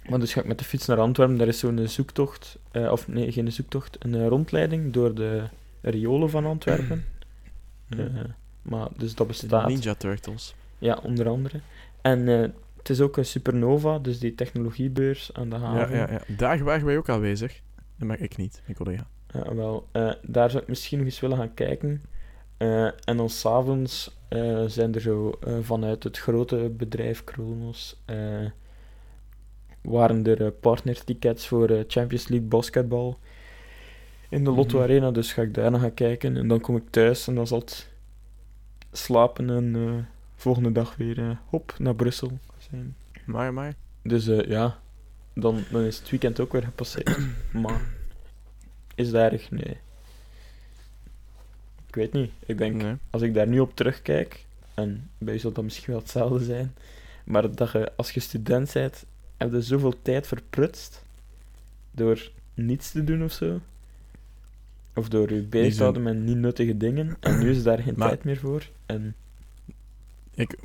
[0.09, 1.37] maar dus ga ik met de fiets naar Antwerpen.
[1.37, 5.45] Daar is zo'n zoektocht, of nee, geen zoektocht, een rondleiding door de
[5.81, 7.05] riolen van Antwerpen.
[8.63, 9.69] Maar dus dat De bestaat.
[9.69, 10.55] Ninja Turtles.
[10.79, 11.61] Ja, onder andere.
[12.01, 15.97] En het is ook een Supernova, dus die technologiebeurs aan de Ja, haven.
[15.97, 16.21] ja, ja.
[16.37, 17.61] Daar waren wij ook aanwezig.
[17.99, 18.63] Dat mag ik niet.
[18.67, 19.07] Ik wilde ja.
[19.33, 22.03] Ja, wel, eh, daar zou ik misschien nog eens willen gaan kijken.
[22.57, 28.03] Eh, en dan s'avonds eh zijn er zo vanuit het grote bedrijf Kronos
[29.83, 33.19] waren er partnertickets voor Champions League basketbal
[34.29, 34.85] in de Lotto Mhm.
[34.85, 35.11] Arena.
[35.11, 36.37] Dus ga ik daar naar gaan kijken.
[36.37, 37.89] En dan kom ik thuis en dan zal het
[38.93, 40.07] slapen en
[40.41, 42.39] volgende dag weer eh, hop naar Brussel
[42.71, 42.97] zijn.
[43.25, 43.75] Maar, maar.
[44.03, 44.79] Dus eh, ja,
[45.35, 47.19] dan, dan is het weekend ook weer gepasseerd.
[47.63, 47.81] maar
[48.95, 49.51] is dat erg?
[49.51, 49.77] Nee.
[51.87, 52.31] Ik weet niet.
[52.47, 52.95] Ik denk, Nee.
[53.11, 56.75] als ik daar nu op terugkijk, en bij je zal dat misschien wel hetzelfde zijn,
[57.25, 59.05] maar dat je als je student bent,
[59.37, 61.03] heb je zoveel tijd verprutst
[61.91, 63.61] door niets te doen of zo.
[64.95, 67.17] Of door je bezig te houden met niet nuttige dingen.
[67.21, 68.69] En nu is daar geen Maar- tijd meer voor.
[68.87, 69.15] En
[70.35, 70.59] Ik,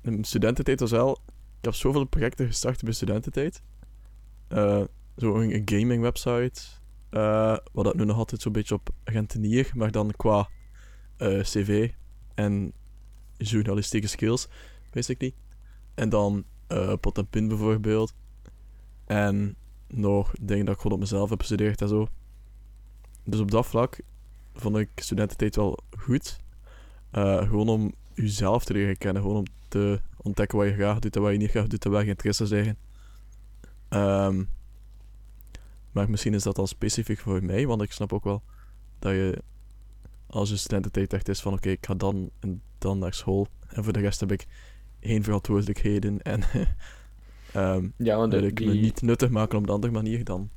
[0.00, 1.20] in studententijd was wel...
[1.58, 3.62] Ik heb zoveel projecten gestart bij studententijd.
[4.48, 4.84] Eh
[5.16, 6.62] zo een, gaming website.
[7.10, 10.48] eh wat dat nu nog altijd zo'n beetje op rentenier, maar dan qua
[11.16, 11.90] eh, cv
[12.34, 12.72] en
[13.36, 14.48] journalistieke skills,
[14.90, 15.34] wist ik niet.
[15.94, 16.44] En dan
[17.00, 18.14] pot en pin bijvoorbeeld.
[19.04, 19.56] En
[19.86, 22.08] nog dingen dat ik gewoon op mezelf heb gestudeerd en zo.
[23.24, 24.00] Dus op dat vlak
[24.54, 26.40] vond ik studententijd wel goed.
[27.12, 29.22] Gewoon om jezelf te leren kennen.
[29.22, 31.90] Gewoon om te ontdekken wat je graag doet en wat je niet graag doet en
[31.90, 32.76] waar je interesse zijn.
[33.88, 34.44] Ehm,
[35.92, 38.42] maar misschien is dat al specifiek voor mij, want ik snap ook wel
[38.98, 39.42] dat je
[40.26, 43.84] als je studententijd echt is van oké, ik ga dan en dan naar school en
[43.84, 44.46] voor de rest heb ik
[45.00, 46.42] geen verantwoordelijkheden en
[47.52, 50.24] ehm ja, want wil de- ik die, me niet nuttig maken op de andere manier
[50.24, 50.50] dan.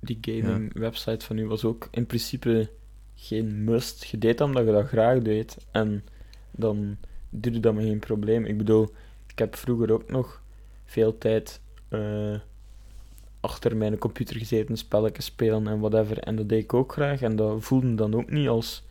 [0.00, 2.70] die gaming website van u was ook in principe
[3.14, 4.04] geen must.
[4.04, 5.56] Je deed dat omdat je dat graag deed.
[5.70, 6.04] En
[6.50, 6.96] dan
[7.30, 8.44] duurde dat me geen probleem.
[8.44, 8.88] Ik bedoel,
[9.26, 10.42] ik heb vroeger ook nog
[10.84, 12.34] veel tijd eh,
[13.40, 16.18] achter mijn computer gezeten, spelletjes spelen en whatever.
[16.18, 17.20] En dat deed ik ook graag.
[17.22, 18.82] En dat voelde dan ook niet als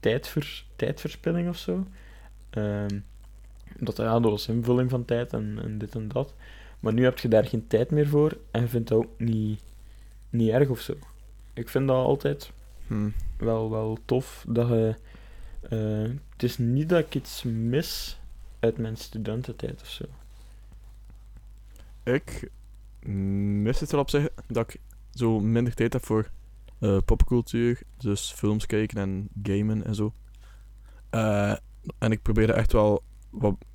[0.00, 1.86] tijdver, tijdverspilling of zo.
[2.50, 2.98] Ehm,
[3.80, 6.34] Dat, ja, dat was invulling van tijd en, en dit en dat.
[6.80, 9.60] Maar nu heb je daar geen tijd meer voor en je vindt dat ook niet,
[10.30, 10.94] niet erg of zo.
[11.54, 12.50] Ik vind dat altijd
[12.86, 13.08] Hm.
[13.36, 14.94] wel, wel tof dat je.
[15.60, 18.20] Eh, het is niet dat ik iets mis
[18.60, 20.04] uit mijn studententijd of zo.
[22.02, 22.50] Ik
[23.10, 24.80] mis het wel op zich dat ik
[25.10, 26.30] zo minder tijd heb voor
[26.78, 30.12] eh, popcultuur, dus films kijken en gamen en zo.
[31.10, 31.56] Eh,
[31.98, 33.02] en ik probeer er echt wel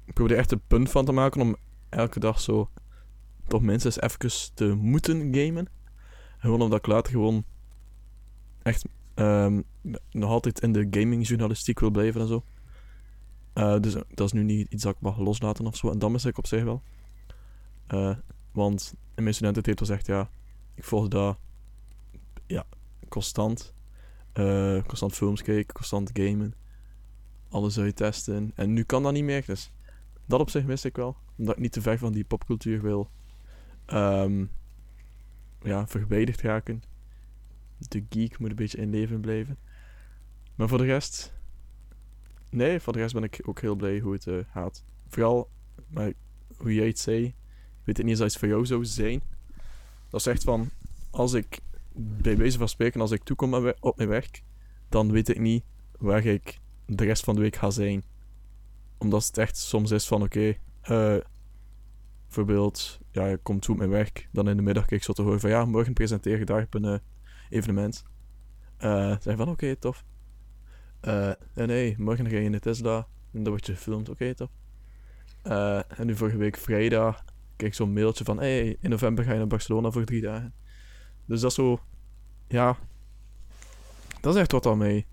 [0.06, 1.56] ik probeer er echt een punt van te maken om
[1.90, 2.70] elke dag zo
[3.48, 5.68] toch minstens even te moeten gamen.
[6.38, 7.44] Gewoon omdat ik later gewoon
[8.62, 9.62] echt ehm,
[10.12, 12.44] nog altijd in de gamingjournalistiek wil blijven en zo.
[13.54, 15.92] Eh, dus dat is nu niet iets dat ik mag loslaten of zo.
[15.92, 16.82] En dat mis ik op zich wel.
[17.88, 18.16] Eh,
[18.52, 20.30] want in mijn studententijd was echt, ja,
[20.76, 21.38] ik volgde dat,
[22.46, 22.66] ja,
[23.10, 23.74] constant.
[24.34, 26.54] Eh, constant films kijken, constant gamen.
[27.50, 28.52] Alles uittesten.
[28.56, 29.72] En nu kan dat niet meer, dus
[30.26, 31.18] dat op zich mis ik wel.
[31.38, 33.10] Omdat ik niet te ver van die popcultuur wil,
[33.86, 34.46] ehm,
[35.62, 36.84] ja, verwijderd raken.
[37.88, 39.58] De geek moet een beetje in leven blijven.
[40.56, 41.34] Maar voor de rest,
[42.50, 44.84] nee, voor de rest ben ik ook heel blij hoe het eh, gaat.
[45.08, 45.50] Vooral,
[45.88, 46.14] maar
[46.58, 47.34] hoe jij het zei, ik
[47.84, 49.22] weet het niet eens als het voor jou zou zijn.
[50.10, 50.70] Dat is echt van,
[51.10, 51.60] als ik,
[52.22, 54.44] bij wijze van spreken, als ik toekom op mijn werk,
[54.90, 55.64] dan weet ik niet
[56.00, 58.04] waar ik de rest van de week ga zijn.
[58.98, 61.18] Omdat het echt soms is van, oké, eh,
[62.26, 65.14] bijvoorbeeld, ja, ik kom toe op mijn werk, dan in de middag kijk ik zo
[65.14, 67.00] te horen van, ja, morgen presenteer je daar een eh,
[67.54, 68.04] evenement.
[68.78, 70.04] Eh zeg van, oké, tof.
[71.00, 74.36] Eh, en nee, morgen ga je in de Tesla en dan word je gefilmd, oké,
[74.36, 74.50] tof.
[75.42, 77.24] Eh, en nu vorige week vrijdag
[77.56, 80.54] kreeg ik zo'n mailtje van, hey, in november ga je naar Barcelona voor drie dagen.
[81.26, 81.80] Dus dat is zo,
[82.48, 82.78] ja,
[84.22, 85.06] dat is echt wat aan mij,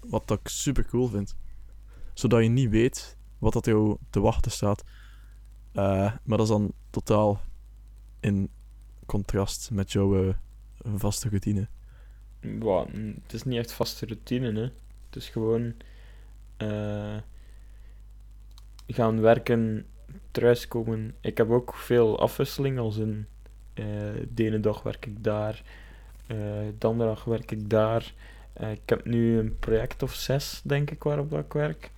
[0.00, 1.36] wat dat ik super cool vind.
[2.14, 4.84] Zodat je niet weet wat dat jou te wachten staat.
[5.72, 7.40] Eh, maar dat is dan totaal
[8.20, 8.50] in
[9.06, 10.34] contrast met jouw
[10.94, 11.68] eh, vaste routine.
[12.40, 14.68] Mm, het is niet echt vaste routine, hè.
[15.06, 15.74] Het is gewoon
[16.56, 17.16] eh,
[18.86, 19.86] gaan werken,
[20.30, 21.14] thuiskomen.
[21.20, 23.26] Ik heb ook veel afwisseling, als in
[23.74, 23.84] eh,
[24.34, 25.62] de ene dag werk ik daar,
[26.26, 26.36] eh,
[26.78, 28.14] de andere dag werk ik daar.
[28.58, 31.90] Ik heb nu een project of zes, denk ik, waarop ik werk.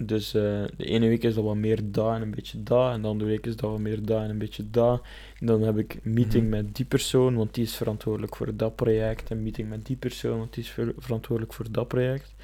[0.00, 0.42] Dus eh,
[0.76, 3.30] de ene week is dat wat meer daar en een beetje daar, en de andere
[3.30, 5.00] week is dat wat meer daar en een beetje daar.
[5.40, 6.50] En dan heb ik meeting Mhm.
[6.50, 9.30] met die persoon, want die is verantwoordelijk voor dat project.
[9.30, 12.34] En meeting met die persoon, want die is ver- verantwoordelijk voor dat project.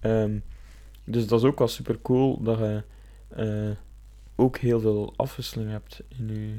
[0.00, 0.38] Ehm,
[1.04, 2.82] dus dat is ook wel super cool dat je
[3.28, 3.70] eh,
[4.36, 6.54] ook heel veel afwisseling hebt in je,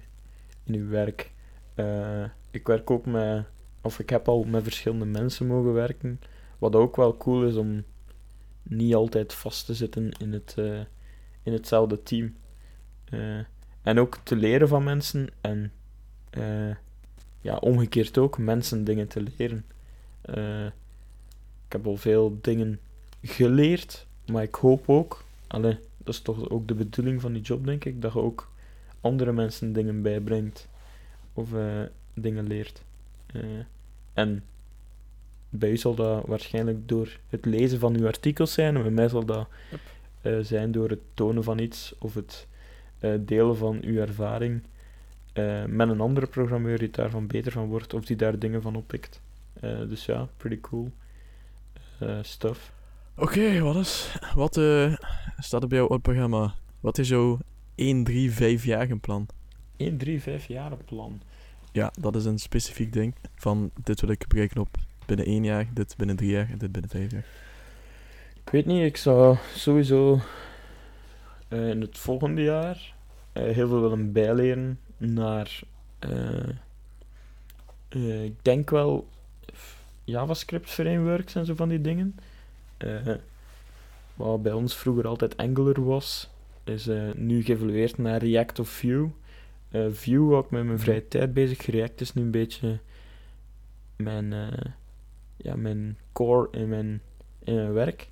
[0.64, 1.32] in je werk.
[1.76, 3.46] Eh, ik werk ook met,
[3.82, 6.20] of ik heb al met verschillende mensen mogen werken.
[6.58, 7.84] Wat ook wel cool is om
[8.64, 10.80] niet altijd vast te zitten in, het, eh,
[11.44, 12.36] in hetzelfde team.
[13.04, 13.40] Eh,
[13.82, 15.72] en ook te leren van mensen en
[16.30, 16.76] eh,
[17.42, 19.66] ja, omgekeerd ook mensen dingen te leren.
[21.66, 22.80] Ik heb al veel dingen
[23.22, 27.66] geleerd, maar ik hoop ook, allee, dat is toch ook de bedoeling van die job,
[27.66, 28.52] denk ik, dat je ook
[29.02, 30.68] andere mensen dingen bijbrengt
[31.34, 31.50] of
[32.14, 32.84] dingen leert.
[34.14, 34.44] En
[35.52, 39.10] bij u zal dat waarschijnlijk door het lezen van uw artikels zijn, en bij mij
[39.10, 39.48] zal dat
[40.22, 42.48] eh, zijn door het tonen van iets of het
[43.00, 44.62] eh, delen van uw ervaring
[45.34, 48.76] eh, met een andere programmeur die daarvan beter van wordt of die daar dingen van
[48.76, 49.22] oppikt.
[49.62, 50.92] Dus ja, pretty cool
[52.22, 52.72] stuff.
[53.16, 54.54] Oké, wat is, wat
[55.38, 56.54] staat er bij jou op het programma?
[56.80, 57.40] Wat is jouw
[57.76, 59.28] 1, 3, 5 jaar plan?
[59.78, 61.22] 1, 3, 5 jaar plan.
[61.72, 63.16] Ja, dat is een specifiek ding.
[63.36, 64.78] Van dit wil ik bereiken op
[65.16, 67.26] binnen 1 jaar, dit binnen 3 jaar en dit binnen 5 jaar.
[68.44, 70.20] Ik weet niet, ik zou sowieso
[71.48, 72.94] eh, in het volgende jaar
[73.34, 75.62] eh, heel veel willen bijleren naar,
[76.00, 76.50] eh,
[78.26, 79.08] ik denk wel
[80.04, 82.16] JavaScript frameworks en zo van die dingen.
[84.16, 86.30] Wat bij ons vroeger altijd Angular was,
[86.64, 89.10] is nu geëvolueerd naar React of Vue.
[89.92, 91.66] Vue ik met mijn vrije tijd bezig.
[91.66, 92.80] React is nu een beetje
[94.02, 94.72] mijn, eh,
[95.44, 97.02] ja, mijn core in mijn,
[97.44, 98.10] in mijn werk.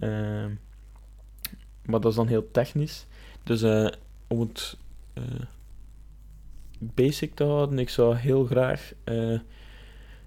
[0.00, 0.50] Ehm,
[1.84, 3.06] maar dat is dan heel technisch.
[3.42, 3.86] Dus eh,
[4.26, 4.76] om het
[5.12, 5.22] eh,
[6.78, 9.38] basic te houden, ik zou heel graag eh,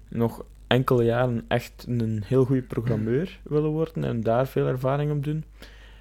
[0.08, 5.24] nog enkele jaren echt een heel goede programmeur willen worden en daar veel ervaring op
[5.24, 5.44] doen.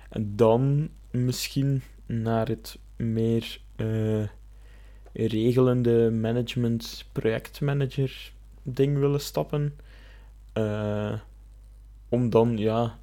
[0.10, 3.60] En dan misschien naar het meer
[5.14, 8.32] regelende management, projectmanager
[8.64, 9.74] ding willen stappen.
[10.58, 11.14] Eh,
[12.10, 13.00] om dan ja,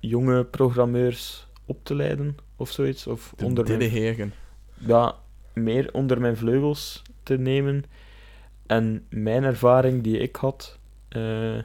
[0.00, 3.06] jonge programmeurs op te leiden of zoiets.
[3.06, 4.32] Of De onder mijn
[4.78, 5.14] ja,
[5.52, 7.84] meer onder mijn vleugels te nemen
[8.66, 10.78] en mijn ervaring die ik had
[11.08, 11.58] eh,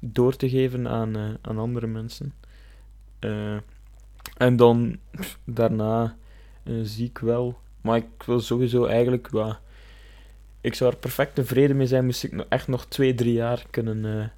[0.00, 2.34] door te geven aan, eh, aan andere mensen.
[4.36, 6.16] En dan pff, daarna
[6.82, 9.60] zie ik wel, maar ik wil sowieso eigenlijk, ja,
[10.60, 13.66] ik zou er perfect tevreden mee zijn moest ik nog echt nog twee, drie jaar
[13.70, 14.32] kunnen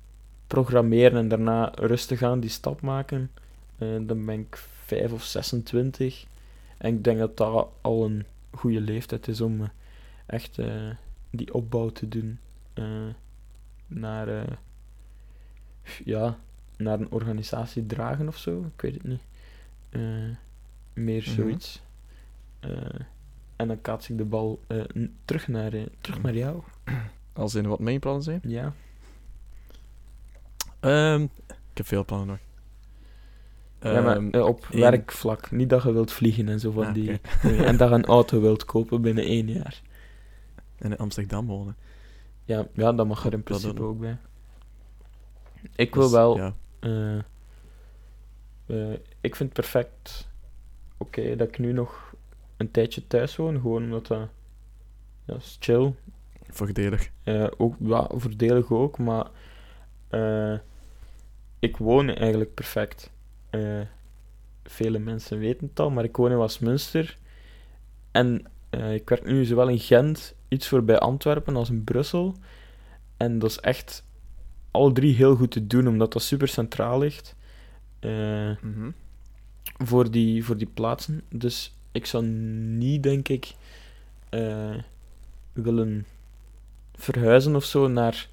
[0.48, 3.30] programmeren en daarna rustig aan die stap maken.
[3.78, 6.26] Eh, dan ben ik 5 of 26.
[6.78, 9.68] En ik denk dat dat al een goede leeftijd is om eh,
[10.26, 10.90] echt eh,
[11.30, 12.38] die opbouw te doen
[13.86, 14.58] naar,
[16.04, 16.38] ja,
[16.76, 18.70] naar een organisatie dragen of zo.
[18.74, 19.22] Ik weet het niet.
[20.92, 21.30] Meer Mhm.
[21.30, 21.82] zoiets.
[23.56, 24.60] En dan kaats ik de bal
[25.24, 26.62] terug, naar, terug naar jou.
[27.32, 28.40] Als in wat mijn plannen zijn.
[28.42, 28.72] Ja.
[30.88, 32.38] Ehm, ik heb veel plannen nog.
[33.92, 35.50] ja, maar Ehm, eh, op één- werkvlak.
[35.50, 37.20] Niet dat je wilt vliegen en zo van Ah, die.
[37.68, 39.82] en dat je een auto wilt kopen binnen één jaar.
[40.78, 41.76] En in Amsterdam wonen.
[42.44, 44.16] Ja, ja dat mag er in dat- principe ook bij.
[45.76, 46.36] Ik wil Dus, wel.
[46.36, 47.18] Ja, eh,
[48.66, 50.28] eh, ik vind het perfect
[50.96, 52.14] oké dat ik nu nog
[52.56, 53.54] een tijdje thuis woon.
[53.60, 54.28] Gewoon omdat dat.
[55.24, 55.92] Ja, is chill.
[56.50, 57.10] voordelig.
[57.22, 59.26] Eh, ook, ja, voordelig ook, maar.
[61.58, 63.10] Ik woon eigenlijk perfect.
[63.50, 63.80] Eh,
[64.64, 67.18] vele mensen weten het al, maar ik woon in Westminster.
[68.10, 72.34] En eh, ik werk nu zowel in Gent, iets voorbij Antwerpen, als in Brussel.
[73.16, 74.04] En dat is echt
[74.70, 77.36] alle drie heel goed te doen, omdat dat super centraal ligt.
[77.98, 78.90] Eh, Mhm.
[79.78, 81.22] voor, die, voor die plaatsen.
[81.28, 83.54] Dus ik zou niet, denk ik,
[85.52, 86.06] willen
[86.94, 88.28] verhuizen of zo naar,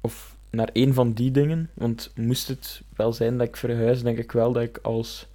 [0.00, 1.70] of naar een van die dingen.
[1.74, 5.26] Want moest het wel zijn dat ik verhuis, denk ik wel dat ik als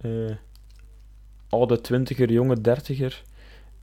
[0.00, 0.10] eh,
[1.48, 3.22] oude twintiger, jonge dertiger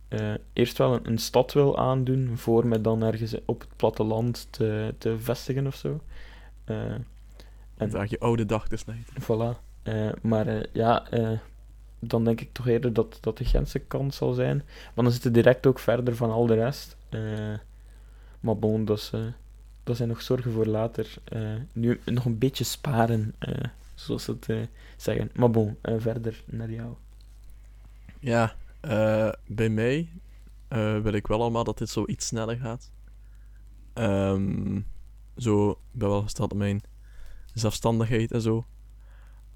[0.08, 4.48] eh, eerst wel een, een stad wil aandoen, voor me dan ergens op het platteland
[4.50, 6.00] te, te vestigen of zo.
[6.64, 6.92] Eh,
[7.78, 9.06] en- Daar je oude dag te snijden.
[9.22, 9.60] Voilà.
[10.22, 11.08] Maar ja,
[12.00, 14.58] dan denk ik toch eerder dat, dat de Gentse kant zal zijn.
[14.96, 16.98] Maar dan zit het direct ook verder van al de rest.
[18.40, 19.12] Maar bon, dat, is,
[19.84, 21.16] dat zijn nog zorgen voor later.
[21.24, 23.64] Eh, nu nog een beetje sparen, eh,
[23.96, 24.62] zoals ze het eh,
[24.98, 25.32] zeggen.
[25.36, 26.94] Maar bon, verder naar jou.
[28.20, 28.56] Ja,
[29.48, 30.10] bij mij
[31.04, 32.92] wil ik wel allemaal dat dit zo iets sneller gaat.
[33.94, 34.82] Ehm,
[35.38, 36.82] zo, ik ben wel gesteld op mijn
[37.54, 38.66] zelfstandigheid en zo.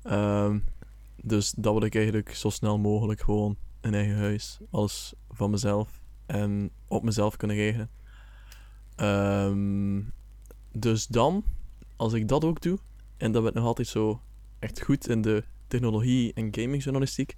[0.01, 0.59] Ehm,
[1.15, 6.01] dus dat wil ik eigenlijk zo snel mogelijk gewoon een eigen huis, alles van mezelf
[6.25, 7.89] en op mezelf kunnen regelen.
[8.95, 10.01] Ehm,
[10.79, 11.43] dus dan,
[11.95, 12.77] als ik dat ook doe,
[13.17, 14.21] en dat ben ik nog altijd zo
[14.59, 17.35] echt goed in de technologie en gamingjournalistiek,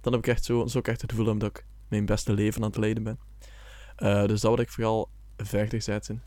[0.00, 2.62] dan heb ik echt zo, zo ik echt het gevoel dat ik mijn beste leven
[2.62, 3.18] aan het leiden ben.
[3.96, 6.22] Eh, dus dat wil ik vooral verder zetten.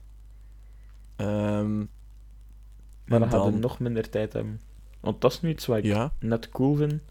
[1.16, 4.62] Ehm, Maar en dan ga je nog minder tijd hebben.
[5.00, 7.02] Want dat is nu iets wat ik Ja, net cool vind.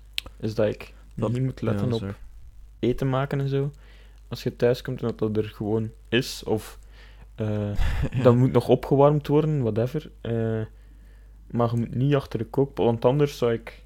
[0.41, 2.15] Is dat ik Dat- niet moet letten op
[2.79, 3.71] eten maken en zo.
[4.29, 6.79] Als je thuis komt en dat dat er gewoon is, of
[7.37, 7.71] eh,
[8.23, 10.11] dat moet nog opgewarmd worden, whatever.
[10.21, 10.61] eh,
[11.51, 13.85] maar je moet niet achter de kookpan, want anders zou ik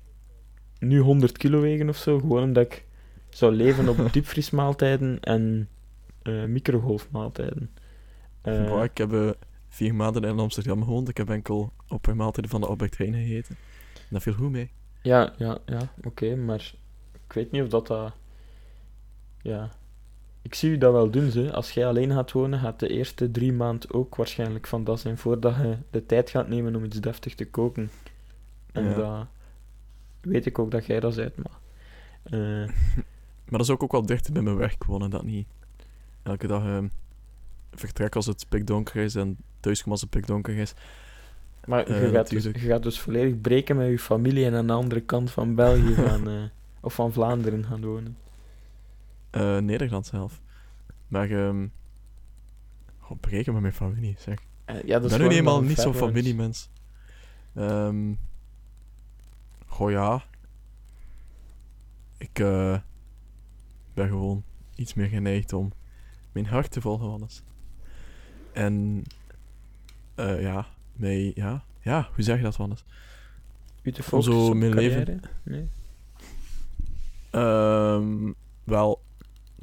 [0.78, 2.84] nu 100 kilo wegen of zo, gewoon omdat ik
[3.28, 5.68] zou leven op diepvriesmaaltijden en
[6.22, 7.70] eh, microgolfmaaltijden.
[8.82, 9.36] Ik heb
[9.68, 11.08] vier maanden in Amsterdam gewoond.
[11.08, 13.56] Ik heb enkel op een maaltijden van de Albert Heijn gegeten.
[14.10, 14.70] Dat viel goed mee.
[15.02, 16.72] Ja, ja, ja, oké, maar
[17.26, 18.12] ik weet niet of dat dat...
[19.42, 19.70] Ja,
[20.42, 21.52] ik zie u dat wel doen, ze.
[21.52, 25.18] Als jij alleen gaat wonen, gaat de eerste drie maanden ook waarschijnlijk van dat zijn,
[25.18, 27.90] voordat je de tijd gaat nemen om iets deftig te koken.
[28.72, 28.94] En Ja.
[28.94, 29.26] dat
[30.20, 31.58] weet ik ook dat jij dat bent, maar...
[32.22, 32.68] eh,
[33.48, 35.46] Maar dat is ook, ook wel dichter bij mijn werk wonen, dat niet
[36.22, 36.86] elke dag ehm,
[37.72, 40.74] vertrek als het pikdonker is en thuiskom als het pikdonker is.
[41.66, 44.66] maar Eh, je, gaat dus, je gaat dus volledig breken met je familie en aan
[44.66, 46.28] de andere kant van België gaan...
[46.28, 46.34] eh,
[46.80, 48.16] of van Vlaanderen gaan wonen.
[49.30, 50.40] Eh, Nederland zelf.
[51.08, 51.66] Maar, ehm
[53.08, 54.38] oh, breken met mijn familie, zeg.
[54.64, 56.68] Eh, ja, dat ben nu eenmaal niet zo'n familiemens.
[57.54, 58.12] Ehm
[59.66, 60.22] goh ja.
[62.16, 62.78] Ik eh,
[63.94, 64.42] ben gewoon
[64.74, 65.72] iets meer geneigd om
[66.32, 67.42] mijn hart te volgen, Wannes.
[68.52, 69.04] En
[70.14, 72.84] eh, ja, mij, ja, ja, hoe zeg je dat, Wannes?
[73.82, 75.20] U te focussen zo mijn leven-?
[75.42, 75.68] Nee?
[77.30, 78.32] Ehm,
[78.64, 79.02] wel,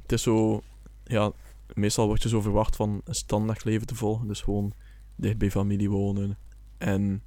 [0.08, 0.62] het is zo,
[1.04, 1.32] ja,
[1.74, 4.28] meestal word je zo verwacht van een standaard leven te volgen.
[4.28, 4.74] Dus gewoon
[5.16, 6.38] dicht bij familie wonen
[6.78, 7.22] en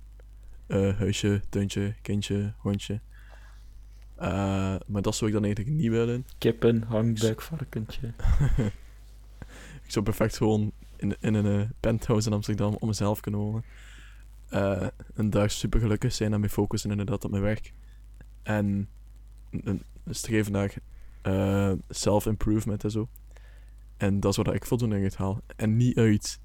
[0.67, 3.01] eh, huisje, tuintje, kindje, hondje.
[4.17, 6.27] Eh, maar dat zou ik dan eigenlijk niet willen.
[6.39, 8.13] Kippen, hangbuikvarkentje.
[9.85, 13.65] Ik zou perfect gewoon in, in een eh, penthouse in Amsterdam om mezelf kunnen wonen.
[14.49, 17.73] Eh, een dag super gelukkig zijn en me focussen inderdaad op mijn werk.
[18.43, 18.89] En
[19.51, 20.75] een, een streven naar
[21.23, 23.09] eh, self-improvement en zo.
[23.97, 25.41] En dat is wat ik voldoening uit haal.
[25.57, 26.41] En niet uit,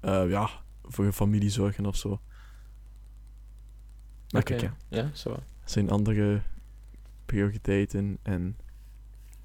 [0.00, 0.50] eh, ja,
[0.82, 2.20] voor je familie zorgen of zo.
[4.30, 5.30] Maar kijk, ja, zo.
[5.32, 6.42] er zijn andere
[7.26, 8.56] prioriteiten en...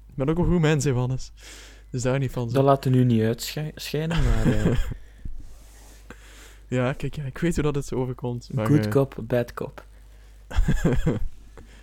[0.06, 1.32] Ik ben ook een goed mens, Wannes.
[1.90, 2.48] Dus daar niet van.
[2.48, 2.54] zo.
[2.54, 4.84] Dat laat er nu niet uitschijnen, maar eh,
[6.72, 8.52] Ja, kijk, ja, ik weet hoe dat het overkomt.
[8.52, 9.84] Maar, good cop, bad cop.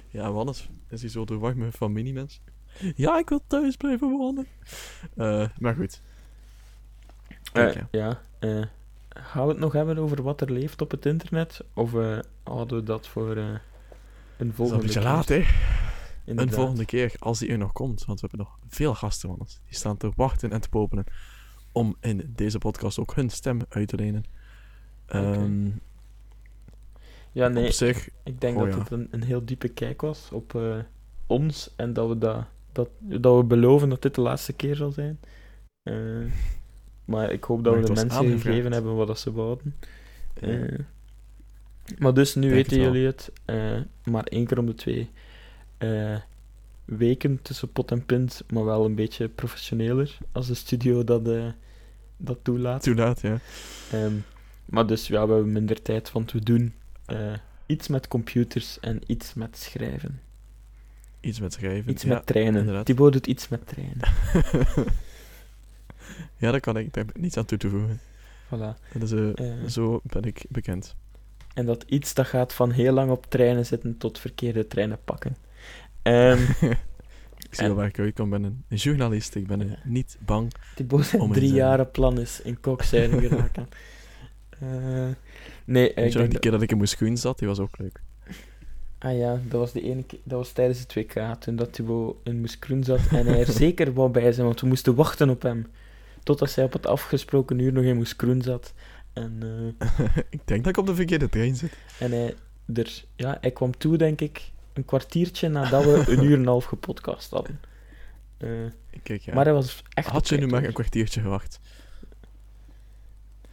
[0.10, 2.42] ja, Wannes is hij zo doorwacht met familiemens.
[2.96, 4.48] Ja, ik wil thuis blijven wonen.
[5.16, 6.02] Eh, maar goed.
[7.54, 8.22] Eh, ja.
[8.40, 8.62] eh,
[9.10, 11.62] gaan we het nog hebben over wat er leeft op het internet?
[11.74, 11.92] Of
[12.44, 13.60] houden we dat voor een
[14.40, 15.10] is al een volgende beetje keer?
[15.10, 15.44] laat, hè?
[16.26, 16.54] Inderdaad.
[16.54, 18.06] Een volgende keer, als die er nog komt.
[18.06, 19.60] Want we hebben nog veel gasten, Wannes.
[19.66, 21.06] Die staan te wachten en te popelen.
[21.72, 24.24] Om in deze podcast ook hun stem uit te lenen.
[25.06, 25.70] Ehm,
[27.32, 28.80] Ja, nee, Op zich, ik denk oh dat ja.
[28.80, 30.78] het een, een heel diepe kijk was op eh,
[31.28, 34.92] ons en dat we, dat, dat, dat we beloven dat dit de laatste keer zal
[34.92, 35.20] zijn.
[35.84, 35.96] Eh,
[37.06, 38.42] maar ik hoop dat Maar we de mensen aangevraagd.
[38.46, 39.76] gegeven hebben wat dat ze wouden.
[40.42, 40.80] eh,
[41.98, 43.32] maar dus, nu weten het jullie het.
[44.04, 45.10] maar één keer om de twee
[46.86, 51.30] weken tussen pot en pint, maar wel een beetje professioneler als de studio dat,
[52.18, 52.84] dat toelaat.
[52.84, 53.40] too laat, ja.
[53.92, 54.14] Ehm,
[54.66, 56.74] maar dus ja, we hebben minder tijd, want we doen
[57.12, 57.34] eh,
[57.66, 60.20] iets met computers en iets met schrijven.
[61.20, 61.92] Iets met schrijven.
[61.92, 62.60] Iets ja, met treinen.
[62.60, 62.86] inderdaad.
[62.86, 64.00] Thibaut doet iets met treinen.
[66.38, 66.94] ja, dat kan ik.
[66.94, 68.00] Daar heb ik niets aan toe te voegen.
[68.46, 68.92] Voilà.
[68.94, 69.68] Dat is, eh, Eh.
[69.68, 70.96] Zo ben ik bekend.
[71.54, 75.36] En dat iets dat gaat van heel lang op treinen zitten tot verkeerde treinen pakken.
[76.02, 76.40] Ehm
[77.50, 78.34] ik zie wel waar ik uitkom.
[78.34, 79.36] Ik ben een journalist.
[79.36, 79.78] Ik ben Ja.
[79.84, 80.52] niet bang.
[80.76, 83.68] Thibaut zijn drie jaren plan is in kokzijde geraken.
[84.60, 84.70] Eh,
[85.66, 87.40] nee, Weet ik je nog, denk die dat- keer dat ik in mijn schoen zat,
[87.40, 88.02] die was ook leuk.
[89.00, 92.16] Ah ja, dat was de ene keer, dat was tijdens het WK, toen dat Thibaut
[92.24, 95.42] in Moeskroen zat en hij er zeker wou bij zijn, want we moesten wachten op
[95.42, 95.68] hem.
[96.24, 98.74] Totdat hij op het afgesproken uur nog in Moeskroen zat.
[99.14, 99.40] En,
[99.80, 99.88] eh,
[100.30, 101.74] ik denk dat ik op de verkeerde trein zit.
[102.00, 102.36] en hij,
[102.74, 106.48] er, ja, hij kwam toe, denk ik, een kwartiertje nadat we een uur en een
[106.48, 107.60] half gepodcast hadden.
[108.38, 108.50] Eh,
[109.04, 109.34] Kijk, ja.
[109.34, 111.60] Maar hij was echt Had je nu maar een kwartiertje gewacht?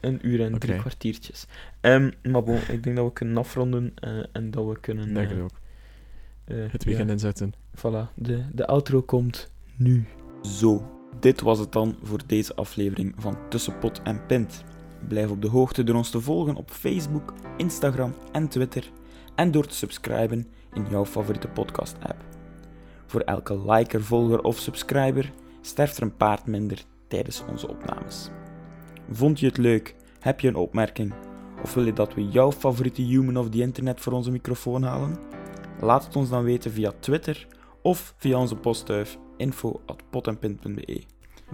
[0.01, 1.47] Een uur en drie kwartiertjes.
[1.81, 5.15] Ehm, maar bon, ik denk dat we kunnen afronden eh, en dat we kunnen...
[5.15, 5.51] Denk eh, ik ook.
[6.45, 6.89] eh, Het ja.
[6.89, 7.55] weekend inzetten.
[7.77, 10.05] Voilà, de, de outro komt nu.
[10.43, 10.91] Zo,
[11.21, 14.65] dit was het dan voor deze aflevering van Tussenpot en Pint.
[15.09, 18.91] Blijf op de hoogte door ons te volgen op Facebook, Instagram en Twitter
[19.35, 22.25] en door te subscriben in jouw favoriete podcast-app.
[23.07, 28.29] Voor elke liker, volger of subscriber sterft er een paard minder tijdens onze opnames.
[29.11, 29.95] Vond je het leuk?
[30.21, 31.15] Heb je een opmerking?
[31.63, 35.17] Of wil je dat we jouw favoriete human of the internet voor onze microfoon halen?
[35.81, 37.47] Laat het ons dan weten via Twitter
[37.83, 41.03] of via onze postduif info.potenpint.be.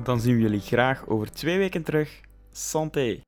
[0.04, 2.20] Dan zien we jullie graag over twee weken terug.
[2.50, 3.20] Santé!